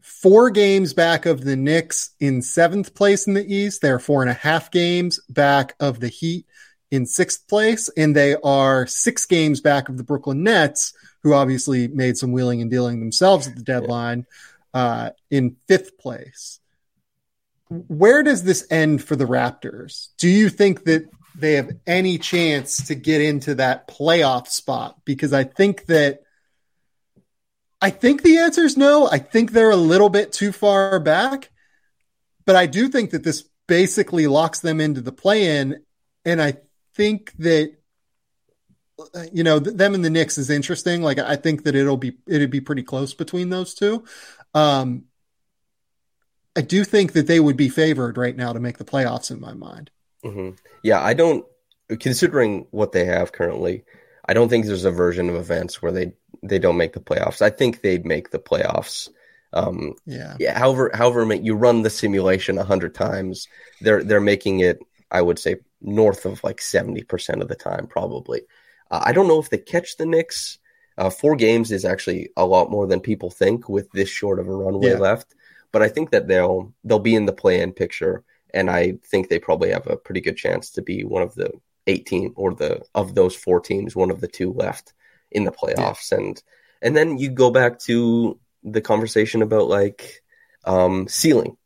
[0.00, 3.82] four games back of the Knicks in seventh place in the East.
[3.82, 6.46] They're four and a half games back of the Heat
[6.90, 11.88] in sixth place, and they are six games back of the Brooklyn Nets, who obviously
[11.88, 14.26] made some wheeling and dealing themselves at the deadline,
[14.72, 16.60] uh, in fifth place.
[17.88, 20.08] Where does this end for the Raptors?
[20.18, 25.00] Do you think that they have any chance to get into that playoff spot?
[25.04, 26.20] Because I think that
[27.80, 29.08] I think the answer is no.
[29.10, 31.50] I think they're a little bit too far back,
[32.46, 35.82] but I do think that this basically locks them into the play in.
[36.24, 36.58] And I
[36.94, 37.74] think that,
[39.32, 41.02] you know, them and the Knicks is interesting.
[41.02, 44.04] Like, I think that it'll be, it'd be pretty close between those two.
[44.54, 45.04] Um,
[46.56, 49.40] I do think that they would be favored right now to make the playoffs in
[49.40, 49.90] my mind.
[50.22, 50.50] hmm
[50.82, 51.44] Yeah, I don't.
[52.00, 53.84] Considering what they have currently,
[54.26, 57.42] I don't think there's a version of events where they they don't make the playoffs.
[57.42, 59.08] I think they'd make the playoffs.
[59.52, 60.36] Um, Yeah.
[60.40, 63.48] yeah, however, however, you run the simulation a hundred times,
[63.80, 64.78] they're they're making it.
[65.10, 68.42] I would say north of like seventy percent of the time, probably.
[68.90, 70.58] Uh, I don't know if they catch the Knicks.
[70.96, 74.48] Uh, four games is actually a lot more than people think with this short of
[74.48, 74.98] a runway Yeah.
[74.98, 75.34] left.
[75.74, 78.22] But I think that they'll they'll be in the play-in picture,
[78.54, 81.50] and I think they probably have a pretty good chance to be one of the
[81.88, 84.92] 18 or the of those four teams, one of the two left
[85.32, 86.12] in the playoffs.
[86.12, 86.40] And
[86.80, 90.22] and then you go back to the conversation about like
[90.64, 91.56] um, ceiling,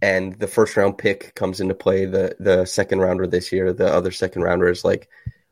[0.00, 2.06] and the first round pick comes into play.
[2.06, 5.08] The the second rounder this year, the other second rounder is like,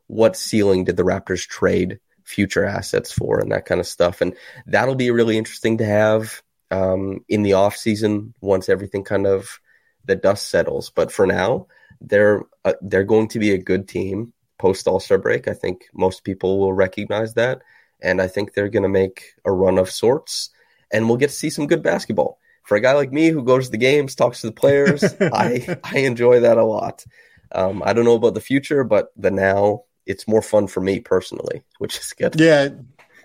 [0.08, 4.20] what ceiling did the Raptors trade future assets for, and that kind of stuff.
[4.20, 4.34] And
[4.66, 9.60] that'll be really interesting to have um, in the off season once everything kind of
[10.04, 10.90] the dust settles.
[10.90, 11.66] But for now,
[12.00, 15.48] they're uh, they're going to be a good team post All Star break.
[15.48, 17.62] I think most people will recognize that,
[18.00, 20.50] and I think they're going to make a run of sorts,
[20.92, 22.38] and we'll get to see some good basketball.
[22.64, 25.78] For a guy like me who goes to the games, talks to the players, I
[25.82, 27.04] I enjoy that a lot.
[27.52, 31.00] Um, I don't know about the future, but the now it's more fun for me
[31.00, 32.38] personally, which is good.
[32.38, 32.70] Yeah.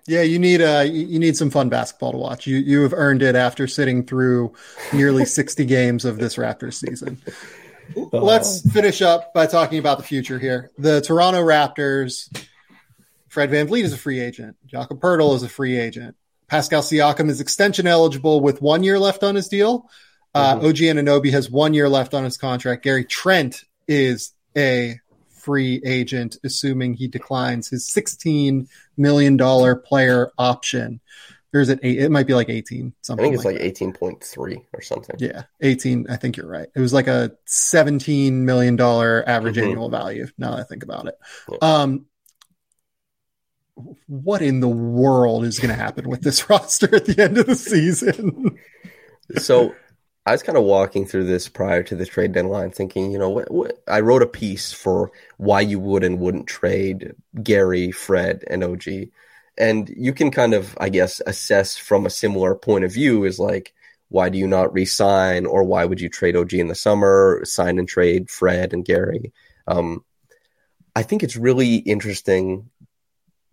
[0.08, 2.46] Yeah, you need uh you need some fun basketball to watch.
[2.48, 4.54] You you have earned it after sitting through
[4.94, 7.20] nearly 60 games of this Raptors season.
[8.12, 10.72] Let's finish up by talking about the future here.
[10.78, 12.36] The Toronto Raptors,
[13.30, 14.58] Fred VanVleet is a free agent.
[14.66, 16.16] Jakob Poeltl is a free agent.
[16.48, 19.90] Pascal Siakam is extension eligible with one year left on his deal.
[20.34, 20.70] Uh, Mhm.
[20.70, 22.84] OG Anunoby has one year left on his contract.
[22.84, 25.00] Gary Trent is a
[25.46, 28.68] free agent, assuming he declines his $16
[28.98, 29.38] million
[29.82, 31.00] player option.
[31.54, 33.94] There's an eight, it might be like 18, I something think it's like like eighteen
[33.94, 35.16] point three or something.
[35.20, 36.08] Yeah, 18.
[36.10, 36.68] I think you're right.
[36.76, 39.64] It was like a $17 million average Mhm.
[39.64, 40.28] annual value.
[40.38, 41.18] Now that I think about it.
[41.50, 41.58] Yeah.
[41.62, 42.08] Um,
[44.08, 47.46] what in the world is going to happen with this roster at the end of
[47.46, 48.58] the season?
[49.38, 49.74] so
[50.26, 53.30] I was kind of walking through this prior to the trade deadline, thinking, you know,
[53.30, 57.14] what, what I wrote a piece for why you would and wouldn't trade
[57.44, 58.86] Gary, Fred, and OG,
[59.58, 63.40] and you can kind of, I guess, assess from a similar point of view is
[63.40, 63.74] like,
[64.10, 67.80] why do you not re-sign, or why would you trade OG in the summer, sign
[67.80, 69.32] and trade Fred and Gary?
[69.68, 70.04] Um,
[70.96, 72.70] I think it's really interesting.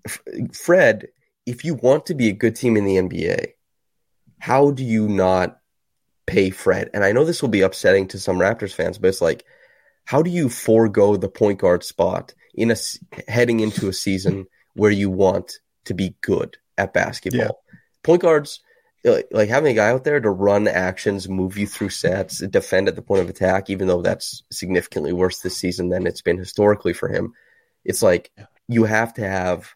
[0.06, 1.08] F- Fred,
[1.46, 3.52] if you want to be a good team in the NBA,
[4.38, 5.58] how do you not
[6.32, 6.90] pay Fred?
[6.94, 9.44] And I know this will be upsetting to some Raptors fans, but it's like,
[10.04, 12.76] how do you forego the point guard spot in a
[13.28, 17.40] heading into a season where you want to be good at basketball?
[17.40, 17.50] Yeah.
[18.02, 18.60] Point guards,
[19.06, 22.88] uh, like having a guy out there to run actions, move you through sets, defend
[22.88, 26.38] at the point of attack, even though that's significantly worse this season than it's been
[26.38, 27.34] historically for him.
[27.84, 28.32] It's like
[28.68, 29.74] you have to have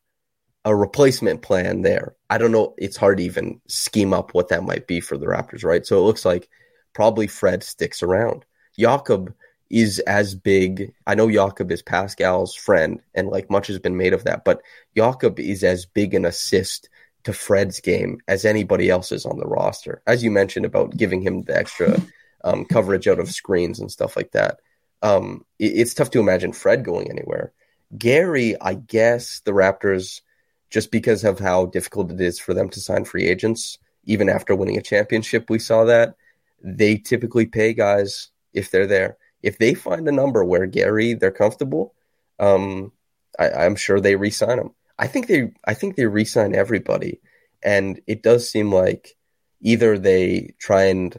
[0.66, 2.16] a replacement plan there.
[2.28, 2.74] I don't know.
[2.76, 5.86] It's hard to even scheme up what that might be for the Raptors, right?
[5.86, 6.48] So it looks like
[6.92, 8.44] probably Fred sticks around.
[8.76, 9.32] Jakob
[9.70, 10.92] is as big.
[11.06, 14.60] I know Jakob is Pascal's friend, and like much has been made of that, but
[14.96, 16.88] Jakob is as big an assist
[17.22, 20.02] to Fred's game as anybody else's on the roster.
[20.04, 21.96] As you mentioned about giving him the extra
[22.42, 24.58] um, coverage out of screens and stuff like that.
[25.00, 27.52] Um, it, it's tough to imagine Fred going anywhere.
[27.96, 30.22] Gary, I guess the Raptors,
[30.70, 34.54] just because of how difficult it is for them to sign free agents, even after
[34.54, 36.16] winning a championship, we saw that
[36.62, 39.16] they typically pay guys if they're there.
[39.42, 41.94] If they find a number where Gary they're comfortable,
[42.38, 42.92] um,
[43.38, 44.70] I, am sure they re-sign him.
[44.98, 47.20] I think they I think they re-sign everybody,
[47.62, 49.16] and it does seem like
[49.60, 51.18] either they try and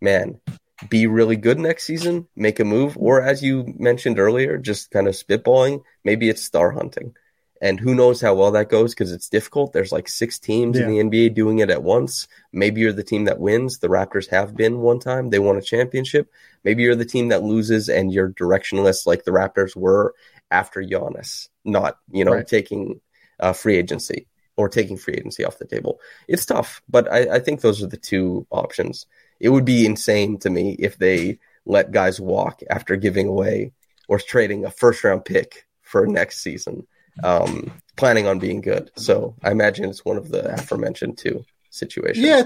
[0.00, 0.40] man
[0.88, 5.06] be really good next season, make a move, or as you mentioned earlier, just kind
[5.06, 5.82] of spitballing.
[6.04, 7.14] Maybe it's star hunting.
[7.60, 9.72] And who knows how well that goes because it's difficult.
[9.72, 10.86] There's like six teams yeah.
[10.86, 12.26] in the NBA doing it at once.
[12.52, 13.78] Maybe you're the team that wins.
[13.78, 15.28] The Raptors have been one time.
[15.28, 16.30] They won a championship.
[16.64, 20.14] Maybe you're the team that loses and you're directionless like the Raptors were
[20.50, 22.46] after Giannis, not, you know, right.
[22.46, 23.00] taking
[23.38, 26.00] uh, free agency or taking free agency off the table.
[26.28, 29.06] It's tough, but I, I think those are the two options.
[29.38, 33.72] It would be insane to me if they let guys walk after giving away
[34.08, 36.86] or trading a first round pick for next season
[37.22, 38.90] um, planning on being good.
[38.96, 42.24] So I imagine it's one of the aforementioned two situations.
[42.24, 42.44] Yeah.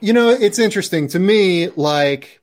[0.00, 1.68] You know, it's interesting to me.
[1.68, 2.40] Like,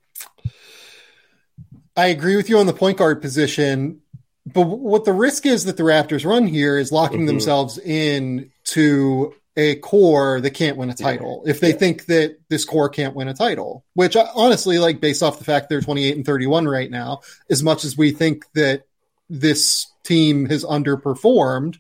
[1.97, 4.02] I agree with you on the point guard position,
[4.45, 7.28] but what the risk is that the Raptors run here is locking mm-hmm.
[7.28, 11.76] themselves in to a core that can't win a title if they yeah.
[11.76, 15.68] think that this core can't win a title which honestly like based off the fact
[15.68, 17.20] they're 28 and 31 right now
[17.50, 18.84] as much as we think that
[19.30, 21.80] this team has underperformed,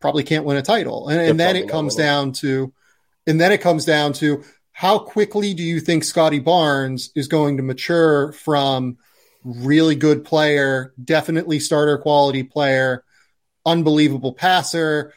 [0.00, 1.08] probably can't win a title.
[1.08, 2.72] And, and then it comes down to,
[3.26, 7.58] and then it comes down to how quickly do you think Scottie Barnes is going
[7.58, 8.98] to mature from
[9.44, 13.04] really good player, definitely starter quality player,
[13.66, 15.12] unbelievable passer,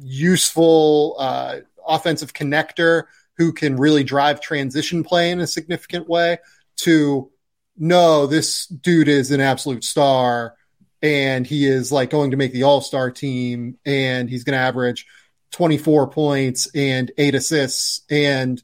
[0.00, 3.04] useful uh, offensive connector
[3.36, 6.38] who can really drive transition play in a significant way
[6.76, 7.30] to
[7.76, 10.56] no, this dude is an absolute star
[11.02, 14.64] and he is like going to make the All Star team, and he's going to
[14.64, 15.06] average
[15.52, 18.62] 24 points and eight assists and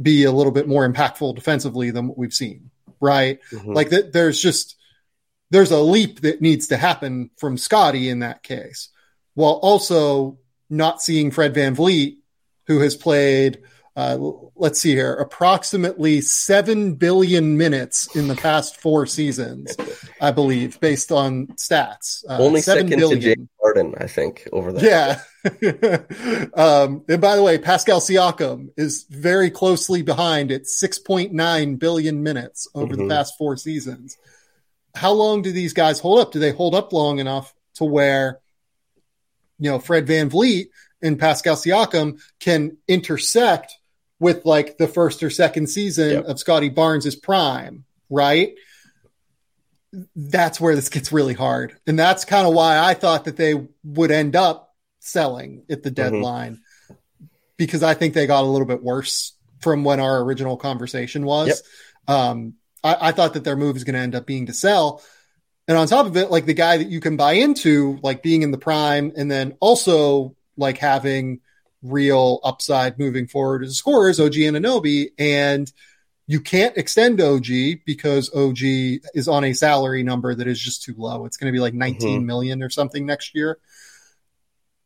[0.00, 2.70] be a little bit more impactful defensively than what we've seen,
[3.00, 3.40] right?
[3.52, 3.72] Mm-hmm.
[3.72, 4.76] Like that, there's just
[5.50, 8.88] there's a leap that needs to happen from Scottie in that case,
[9.34, 10.38] while also
[10.70, 12.18] not seeing Fred Van VanVleet,
[12.66, 13.62] who has played
[13.96, 14.16] uh,
[14.60, 19.74] let's see here, approximately 7 billion minutes in the past four seasons,
[20.20, 22.22] I believe, based on stats.
[22.28, 23.20] Uh, Only second billion.
[23.20, 24.84] to James Harden, I think, over there.
[24.84, 25.22] Yeah.
[26.54, 32.68] um, and by the way, Pascal Siakam is very closely behind at 6.9 billion minutes
[32.74, 33.08] over mm-hmm.
[33.08, 34.18] the past four seasons.
[34.94, 36.32] How long do these guys hold up?
[36.32, 38.40] Do they hold up long enough to where,
[39.58, 40.66] you know, Fred Van VanVleet
[41.00, 43.78] and Pascal Siakam can intersect
[44.20, 46.24] with like the first or second season yep.
[46.26, 48.54] of Scottie Barnes' prime, right?
[50.14, 51.76] That's where this gets really hard.
[51.86, 55.90] And that's kind of why I thought that they would end up selling at the
[55.90, 55.94] mm-hmm.
[55.94, 56.60] deadline
[56.90, 57.24] mm-hmm.
[57.56, 61.62] because I think they got a little bit worse from when our original conversation was.
[62.06, 62.16] Yep.
[62.16, 62.54] Um,
[62.84, 65.02] I, I thought that their move is going to end up being to sell.
[65.66, 68.42] And on top of it, like the guy that you can buy into, like being
[68.42, 71.40] in the prime and then also like having
[71.82, 75.10] real upside moving forward as a scorer is OG Anunoby.
[75.18, 75.70] And
[76.26, 77.46] you can't extend OG
[77.84, 78.58] because OG
[79.14, 81.24] is on a salary number that is just too low.
[81.24, 82.26] It's going to be like 19 mm-hmm.
[82.26, 83.58] million or something next year.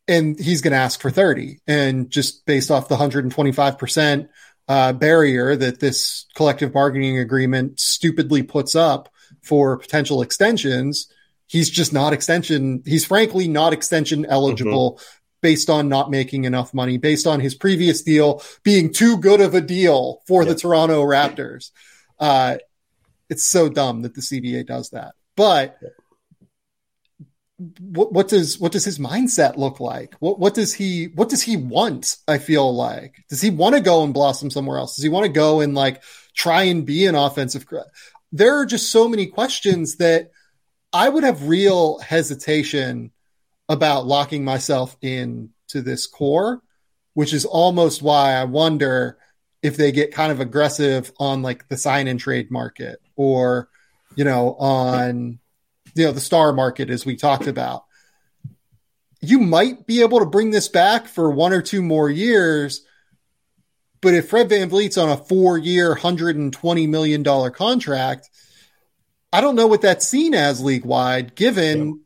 [0.07, 1.61] And he's going to ask for 30.
[1.67, 4.29] And just based off the 125%
[4.69, 9.11] uh, barrier that this collective bargaining agreement stupidly puts up
[9.43, 11.13] for potential extensions,
[11.47, 12.83] he's just not extension.
[12.87, 17.55] He's frankly not extension eligible mm-hmm based on not making enough money, based on his
[17.55, 21.71] previous deal being too good of a deal for the Toronto Raptors.
[22.19, 22.57] Uh,
[23.29, 25.13] it's so dumb that the CBA does that.
[25.37, 25.77] But
[27.79, 30.15] what, what, does what does his mindset look like?
[30.19, 32.17] What what does he what does he want?
[32.27, 34.97] I feel like does he want to go and blossom somewhere else?
[34.97, 36.03] Does he want to go and like
[36.35, 37.67] try and be an offensive?
[38.33, 40.31] there are just so many questions that
[40.91, 43.11] I would have real hesitation
[43.69, 46.63] about locking myself in to this core,
[47.15, 49.19] which is almost why I wonder
[49.63, 53.69] if they get kind of aggressive on like the sign and trade market or,
[54.15, 55.39] you know, on,
[55.95, 57.85] you know, the star market, as we talked about.
[59.21, 62.85] You might be able to bring this back for one or two more years.
[64.03, 68.29] But if Fred VanVleet's on a four year, $120 million contract,
[69.33, 72.04] I don't know what that's seen as league wide, given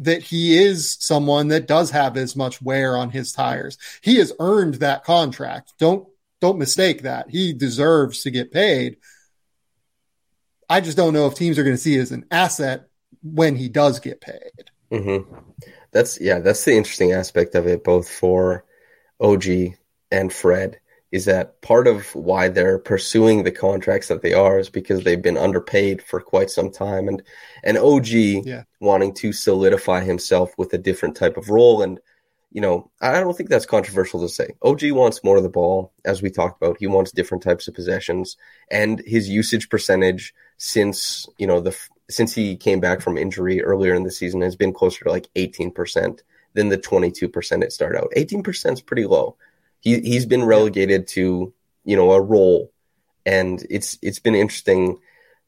[0.00, 3.78] that he is someone that does have as much wear on his tires.
[4.00, 5.74] He has earned that contract.
[5.78, 6.08] Don't
[6.40, 7.30] don't mistake that.
[7.30, 8.98] He deserves to get paid.
[10.68, 12.88] I just don't know if teams are going to see it as an asset
[13.22, 14.70] when he does get paid.
[14.92, 15.34] Mm-hmm.
[15.90, 18.64] That's yeah, that's the interesting aspect of it, both for
[19.20, 19.44] OG
[20.10, 20.78] and Fred
[21.10, 25.22] is that part of why they're pursuing the contracts that they are is because they've
[25.22, 27.22] been underpaid for quite some time and
[27.64, 28.64] and OG yeah.
[28.80, 31.98] wanting to solidify himself with a different type of role and
[32.50, 34.50] you know I don't think that's controversial to say.
[34.62, 36.76] OG wants more of the ball as we talked about.
[36.78, 38.36] He wants different types of possessions
[38.70, 41.76] and his usage percentage since, you know, the
[42.10, 45.28] since he came back from injury earlier in the season has been closer to like
[45.36, 46.20] 18%
[46.54, 48.10] than the 22% it started out.
[48.16, 49.36] 18% is pretty low
[49.80, 51.52] he he's been relegated to
[51.84, 52.72] you know a role,
[53.24, 54.98] and it's it's been interesting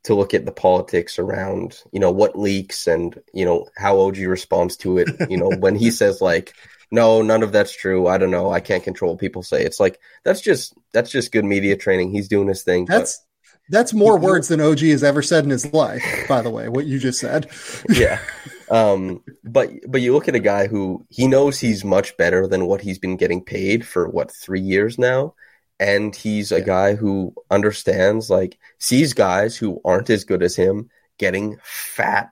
[0.04, 4.18] to look at the politics around you know what leaks and you know how OG
[4.18, 5.08] responds to it.
[5.28, 6.54] You know when he says like
[6.90, 8.06] no none of that's true.
[8.06, 8.50] I don't know.
[8.50, 9.64] I can't control what people say.
[9.64, 12.10] It's like that's just that's just good media training.
[12.10, 13.24] He's doing his thing that's
[13.68, 16.86] that's more words than og has ever said in his life by the way what
[16.86, 17.48] you just said.
[17.88, 18.18] Yeah
[18.70, 22.66] um, but but you look at a guy who he knows he's much better than
[22.66, 25.34] what he's been getting paid for what three years now,
[25.80, 30.88] and he's a guy who understands like sees guys who aren't as good as him
[31.18, 32.30] getting fat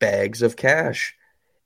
[0.00, 1.14] bags of cash,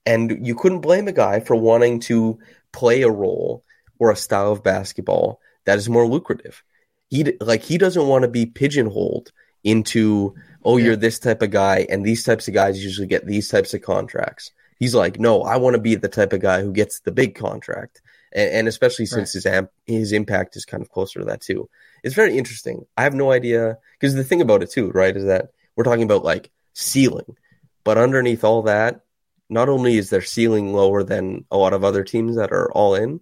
[0.04, 2.38] and you couldn't blame a guy for wanting to
[2.72, 3.64] play a role
[3.98, 6.62] or a style of basketball that is more lucrative.
[7.08, 9.32] He like he doesn't want to be pigeonholed
[9.64, 10.34] into
[10.64, 10.86] oh, yeah.
[10.86, 13.82] you're this type of guy, and these types of guys usually get these types of
[13.82, 14.52] contracts.
[14.78, 17.34] He's like, no, I want to be the type of guy who gets the big
[17.34, 18.00] contract,
[18.32, 19.34] and, and especially since right.
[19.34, 21.68] his amp, his impact is kind of closer to that too.
[22.02, 22.86] It's very interesting.
[22.96, 26.02] I have no idea because the thing about it too, right, is that we're talking
[26.02, 27.36] about like ceiling,
[27.84, 29.02] but underneath all that,
[29.48, 32.94] not only is their ceiling lower than a lot of other teams that are all
[32.94, 33.20] in,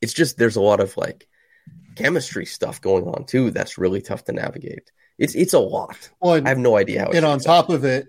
[0.00, 1.28] it's just there's a lot of like
[1.96, 4.90] chemistry stuff going on too that's really tough to navigate.
[5.18, 6.10] It's it's a lot.
[6.20, 7.10] Well, and, I have no idea how.
[7.10, 8.06] and on top of it,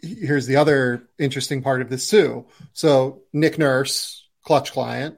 [0.00, 2.46] here's the other interesting part of this too.
[2.72, 5.16] So Nick Nurse, Klutch client,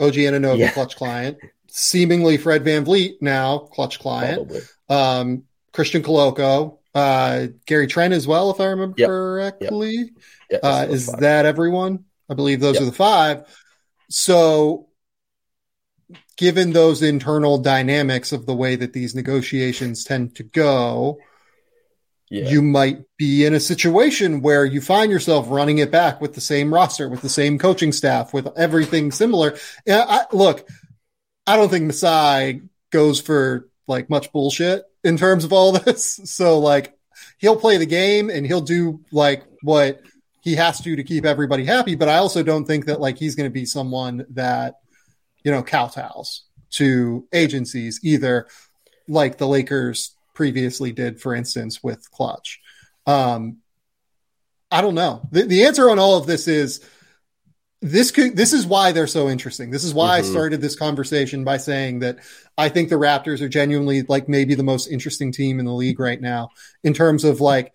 [0.00, 0.70] OG Anunoby, yeah.
[0.72, 4.52] Klutch client, seemingly Fred Van VanVleet now, Klutch client,
[4.88, 9.08] um, Christian Koloko, uh, Gary Trent as well, if I remember yep.
[9.08, 9.96] correctly.
[9.96, 10.10] Yep.
[10.50, 11.20] Yep, uh, is five.
[11.20, 12.04] that everyone?
[12.28, 13.44] I believe those are the five.
[14.08, 14.88] So
[16.36, 21.18] given those internal dynamics of the way that these negotiations tend to go,
[22.30, 22.48] yeah.
[22.48, 26.40] you might be in a situation where you find yourself running it back with the
[26.40, 29.56] same roster, with the same coaching staff, with everything similar.
[29.86, 30.68] Yeah, I, look,
[31.46, 36.20] I don't think Masai goes for like much bullshit in terms of all this.
[36.24, 36.96] So like
[37.38, 40.00] he'll play the game and he'll do like what
[40.40, 41.94] he has to to keep everybody happy.
[41.94, 44.80] But I also don't think that like he's going to be someone that
[45.44, 46.40] you know, kowtows
[46.70, 48.48] to agencies, either
[49.06, 52.60] like the Lakers previously did, for instance, with Klutch.
[53.06, 53.58] Um,
[54.70, 55.28] I don't know.
[55.30, 56.84] The, the answer on all of this is
[57.80, 59.70] this could, this is why they're so interesting.
[59.70, 60.28] This is why mm-hmm.
[60.28, 62.18] I started this conversation by saying that
[62.56, 66.00] I think the Raptors are genuinely like maybe the most interesting team in the league
[66.00, 66.48] right now
[66.82, 67.72] in terms of like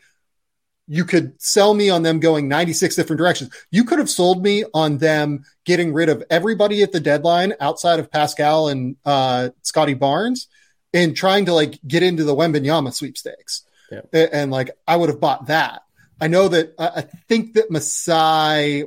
[0.92, 3.54] you could sell me on them going 96 different directions.
[3.70, 8.00] You could have sold me on them getting rid of everybody at the deadline outside
[8.00, 10.48] of Pascal and uh, Scottie Barnes
[10.92, 13.64] and trying to like get into the Wembanyama sweepstakes.
[13.92, 14.02] Yeah.
[14.12, 15.84] And, and, like I would have bought that.
[16.20, 18.86] I know that I, I think that Masai,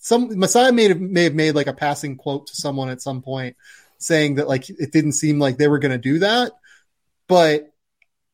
[0.00, 3.20] some Masai may have may have made like a passing quote to someone at some
[3.20, 3.56] point
[3.98, 6.52] saying that like it didn't seem like they were going to do that,
[7.28, 7.72] but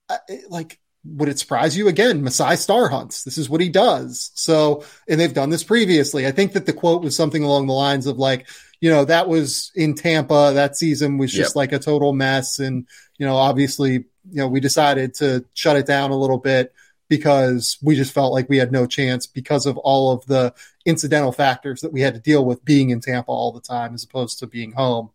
[0.08, 2.22] I, like would it surprise you again?
[2.22, 3.24] Masai star hunts.
[3.24, 4.30] This is what he does.
[4.34, 6.26] So, and they've done this previously.
[6.26, 8.46] I think that the quote was something along the lines of like,
[8.80, 10.52] you know, that was in Tampa.
[10.54, 11.56] That season was just yep.
[11.56, 12.58] like a total mess.
[12.58, 12.86] And,
[13.18, 14.04] you know, obviously, you
[14.36, 16.72] know, we decided to shut it down a little bit
[17.08, 20.54] because we just felt like we had no chance because of all of the
[20.86, 24.04] incidental factors that we had to deal with being in Tampa all the time as
[24.04, 25.10] opposed to being home.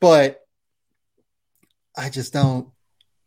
[0.00, 0.46] But
[1.96, 2.68] I just don't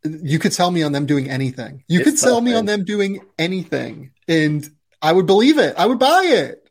[0.04, 1.84] you could sell me on them doing anything.
[1.88, 2.60] You it's could sell me man.
[2.60, 4.70] on them doing anything, and
[5.02, 5.76] I would believe it.
[5.78, 6.70] I would buy it.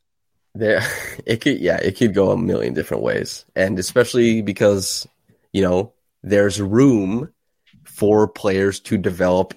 [0.55, 0.83] There,
[1.27, 5.07] it could, yeah, it could go a million different ways, and especially because
[5.53, 7.33] you know there's room
[7.85, 9.55] for players to develop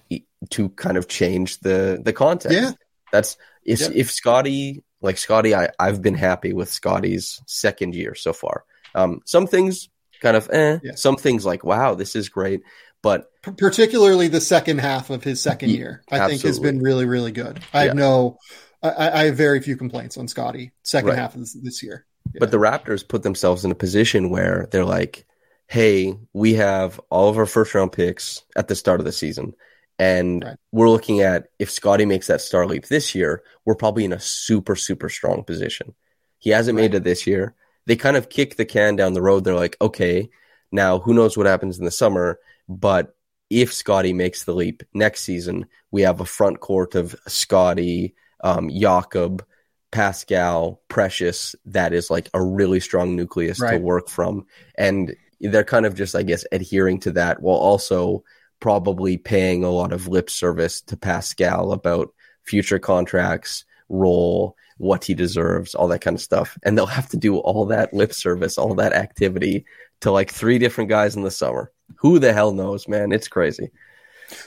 [0.50, 2.54] to kind of change the the content.
[2.54, 2.72] Yeah,
[3.12, 3.92] that's if yep.
[3.94, 8.64] if Scottie like Scottie, I I've been happy with Scottie's second year so far.
[8.96, 9.90] Um, some things
[10.22, 10.96] kind of eh, yeah.
[10.96, 12.62] some things like wow, this is great,
[13.02, 16.38] but particularly the second half of his second year, I absolutely.
[16.38, 17.60] think has been really really good.
[17.74, 17.88] I yeah.
[17.88, 18.38] have no,
[18.84, 21.18] I, I, have very few complaints on Scottie second right.
[21.18, 22.06] half of this, this year.
[22.34, 22.40] Yeah.
[22.40, 25.26] But the Raptors put themselves in a position where they're like,
[25.68, 29.54] hey, we have all of our first round picks at the start of the season.
[29.98, 30.58] And right.
[30.72, 34.20] we're looking at if Scottie makes that star leap this year, we're probably in a
[34.20, 35.94] super, super strong position.
[36.40, 36.84] He hasn't right.
[36.84, 37.54] made it this year.
[37.86, 39.44] They kind of kick the can down the road.
[39.44, 40.30] They're like, okay,
[40.72, 42.40] now who knows what happens in the summer?
[42.70, 43.16] But
[43.50, 48.14] if Scottie makes the leap next season, we have a front court of Scottie,
[48.44, 49.44] um, Jakob,
[49.92, 51.56] Pascal, Precious.
[51.66, 53.72] That is like a really strong nucleus right.
[53.72, 54.46] to work from.
[54.76, 58.24] And they're kind of just, I guess, adhering to that while also
[58.60, 62.14] probably paying a lot of lip service to Pascal about
[62.44, 66.58] future contracts, role, what he deserves, all that kind of stuff.
[66.62, 69.66] And they'll have to do all that lip service, all that activity
[70.02, 71.72] to like three different guys in the summer.
[71.98, 73.12] Who the hell knows, man?
[73.12, 73.72] It's crazy.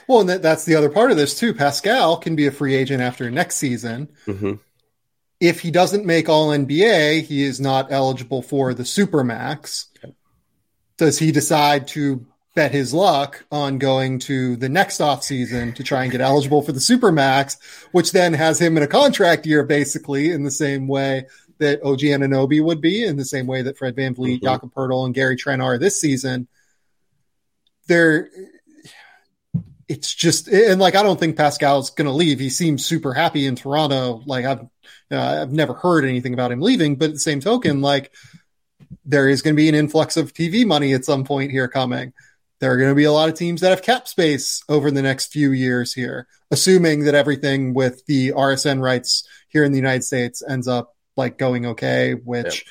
[0.07, 1.53] Well, and that, that's the other part of this too.
[1.53, 4.09] Pascal can be a free agent after next season.
[4.25, 4.53] Mm-hmm.
[5.39, 9.87] If he doesn't make All NBA, he is not eligible for the Supermax.
[10.97, 12.25] Does he decide to
[12.55, 16.61] bet his luck on going to the next off season to try and get eligible
[16.61, 17.57] for the Supermax,
[17.91, 21.25] which then has him in a contract year, basically in the same way
[21.57, 24.45] that OG Anunoby would be, in the same way that Fred VanVleet, mm-hmm.
[24.45, 26.47] Jakob Poeltl, and Gary Trent are this season.
[27.87, 28.29] There,
[29.87, 32.39] it's just, and like, I don't think Pascal's going to leave.
[32.39, 34.21] He seems super happy in Toronto.
[34.25, 34.61] Like, I've,
[35.11, 38.11] uh, I've never heard anything about him leaving, but at the same token, like,
[39.05, 42.13] there is going to be an influx of TV money at some point here coming
[42.63, 45.01] there are going to be a lot of teams that have cap space over the
[45.01, 50.03] next few years here, assuming that everything with the RSN rights here in the United
[50.03, 52.65] States ends up like going okay, which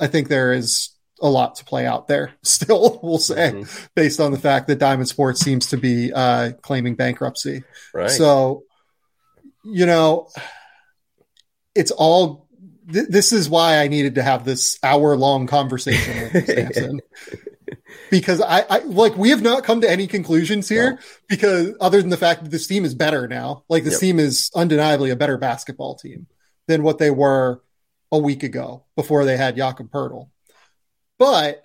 [0.00, 3.84] I think there is a lot to play out there still, we'll say, mm-hmm.
[3.94, 7.62] based on the fact that Diamond Sports seems to be uh, claiming bankruptcy.
[7.92, 8.10] Right.
[8.10, 8.64] So,
[9.64, 10.28] you know,
[11.74, 12.44] it's all
[12.92, 17.00] th- this is why I needed to have this hour long conversation with Samson
[18.10, 20.98] because I, I, like we have not come to any conclusions here no.
[21.28, 24.00] because other than the fact that this team is better now, like this yep.
[24.00, 26.26] team is undeniably a better basketball team
[26.66, 27.62] than what they were
[28.12, 30.28] a week ago before they had Jakob Poeltl.
[31.18, 31.62] But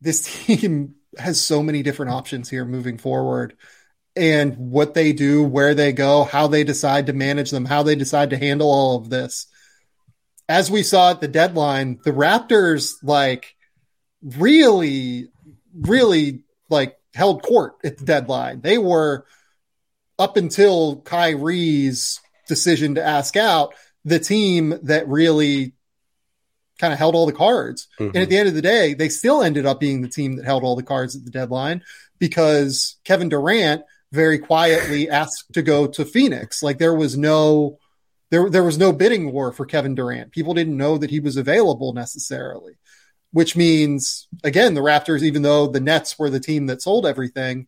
[0.00, 3.56] this team has so many different options here moving forward
[4.18, 7.94] and what they do, where they go, how they decide to manage them, how they
[7.94, 9.46] decide to handle all of this.
[10.48, 13.54] As we saw at the deadline, the Raptors like
[14.22, 15.28] really,
[15.72, 18.60] really like held court at the deadline.
[18.60, 19.24] They were
[20.18, 25.74] up until Kyrie's decision to ask out the team that really
[26.78, 27.88] kind of held all the cards.
[27.98, 28.14] Mm-hmm.
[28.14, 30.44] And at the end of the day, they still ended up being the team that
[30.44, 31.82] held all the cards at the deadline
[32.18, 36.62] because Kevin Durant very quietly asked to go to Phoenix.
[36.62, 37.78] Like there was no
[38.30, 40.32] there there was no bidding war for Kevin Durant.
[40.32, 42.78] People didn't know that he was available necessarily
[43.32, 47.66] which means again the Raptors, even though the Nets were the team that sold everything,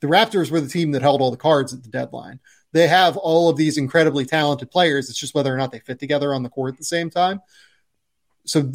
[0.00, 2.40] the Raptors were the team that held all the cards at the deadline.
[2.72, 5.10] They have all of these incredibly talented players.
[5.10, 7.40] It's just whether or not they fit together on the court at the same time.
[8.50, 8.72] So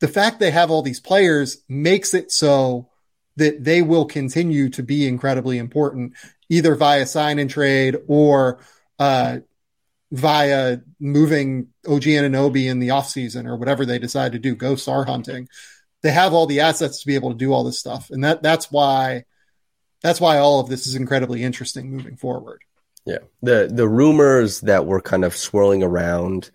[0.00, 2.90] the fact they have all these players makes it so
[3.36, 6.12] that they will continue to be incredibly important,
[6.50, 8.60] either via sign and trade or
[8.98, 9.38] uh,
[10.12, 15.06] via moving OG Anunoby in the offseason or whatever they decide to do, go star
[15.06, 15.48] hunting.
[16.02, 18.10] They have all the assets to be able to do all this stuff.
[18.10, 19.24] And that that's why
[20.02, 22.60] that's why all of this is incredibly interesting moving forward.
[23.06, 23.20] Yeah.
[23.40, 26.50] The the rumors that were kind of swirling around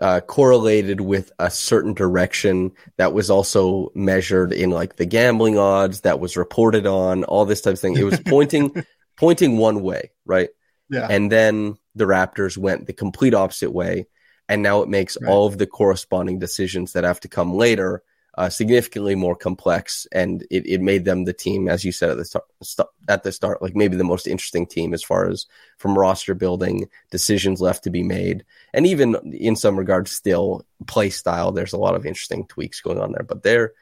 [0.00, 6.02] uh, correlated with a certain direction that was also measured in like the gambling odds
[6.02, 7.96] that was reported on, all this type of thing.
[7.96, 8.84] It was pointing
[9.16, 10.50] pointing one way, right?
[10.90, 11.06] Yeah.
[11.10, 14.06] And then the Raptors went the complete opposite way.
[14.48, 15.30] And now it makes right.
[15.30, 18.02] all of the corresponding decisions that have to come later
[18.38, 20.06] uh, significantly more complex.
[20.12, 23.32] And it, it made them the team, as you said at the start, at the
[23.32, 27.82] start, like maybe the most interesting team as far as from roster building, decisions left
[27.82, 31.50] to be made, and even in some regards, still play style.
[31.50, 33.72] There's a lot of interesting tweaks going on there, but there,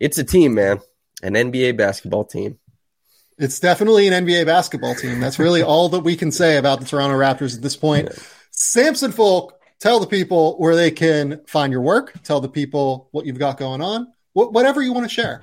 [0.00, 0.80] it's a team, man,
[1.22, 2.58] an NBA basketball team.
[3.38, 5.20] It's definitely an NBA basketball team.
[5.20, 8.08] That's really all that we can say about the Toronto Raptors at this point.
[8.10, 8.22] Yeah.
[8.50, 12.12] Samson Folk, tell the people where they can find your work.
[12.22, 14.12] Tell the people what you've got going on.
[14.32, 15.42] Wh- whatever you want to share.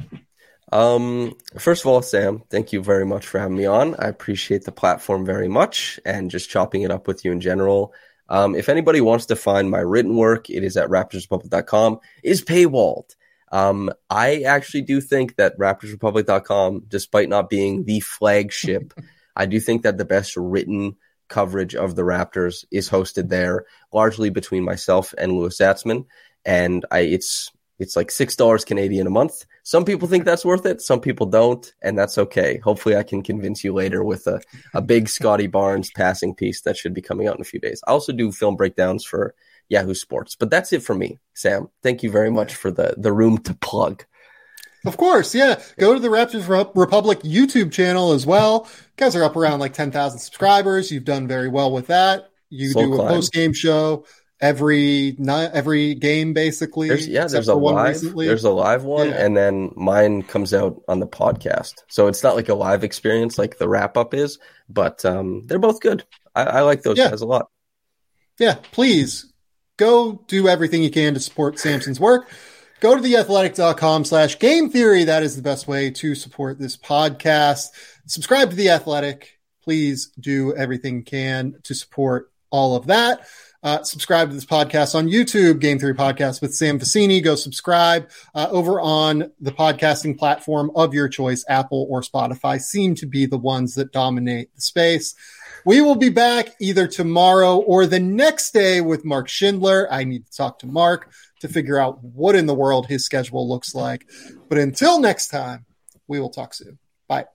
[0.72, 3.96] Um, first of all, Sam, thank you very much for having me on.
[4.00, 7.94] I appreciate the platform very much and just chopping it up with you in general.
[8.30, 12.00] Um, if anybody wants to find my written work, it is at raptorsrepublic.com.
[12.24, 13.16] Is paywalled.
[13.52, 18.94] Um, I actually do think that RaptorsRepublic.com, despite not being the flagship,
[19.38, 20.98] I do think that the best written
[21.28, 26.06] coverage of the Raptors is hosted there, largely between myself and Louis Zatzman.
[26.46, 29.46] And I, it's it's like six dollars Canadian a month.
[29.64, 32.58] Some people think that's worth it, some people don't, and that's okay.
[32.64, 34.42] Hopefully, I can convince you later with a,
[34.74, 37.82] a big Scottie Barnes passing piece that should be coming out in a few days.
[37.88, 39.36] I also do film breakdowns for
[39.70, 40.36] Yahoo Sports.
[40.36, 41.70] But that's it for me, Sam.
[41.84, 44.06] Thank you very much for the the room to plug.
[44.86, 45.62] Of course, yeah.
[45.78, 48.68] Go to the Raptors Republic YouTube channel as well.
[48.70, 50.92] You guys are up around like 10,000 subscribers.
[50.92, 52.30] You've done very well with that.
[52.50, 54.06] You Soul do a post game show
[54.40, 56.88] every night, every game basically.
[56.88, 58.02] There's, yeah, there's a live.
[58.16, 59.26] There's a live one, yeah.
[59.26, 61.74] and then mine comes out on the podcast.
[61.90, 65.60] So it's not like a live experience like the wrap up is, but um, they're
[65.60, 66.04] both good.
[66.36, 67.10] I, I like those yeah.
[67.10, 67.50] guys a lot.
[68.40, 69.32] Yeah, please
[69.78, 72.30] go do everything you can to support Samson's work.
[72.80, 75.04] Go to theathletic.com slash game theory.
[75.04, 77.70] That is the best way to support this podcast.
[78.06, 79.40] Subscribe to The Athletic.
[79.64, 83.28] Please do everything you can to support all of that.
[83.64, 87.24] Uh, subscribe to this podcast on YouTube, Game Theory Podcast with Sam Vecenie.
[87.24, 91.44] Go subscribe uh, over on the podcasting platform of your choice.
[91.50, 95.16] Apple or Spotify seem to be the ones that dominate the space.
[95.66, 99.92] We will be back either tomorrow or the next day with Mark Schindler.
[99.92, 101.10] I need to talk to Mark
[101.42, 104.08] to figure out what in the world his schedule looks like.
[104.50, 105.66] But until next time,
[106.08, 106.80] we will talk soon.
[107.08, 107.26] Bye.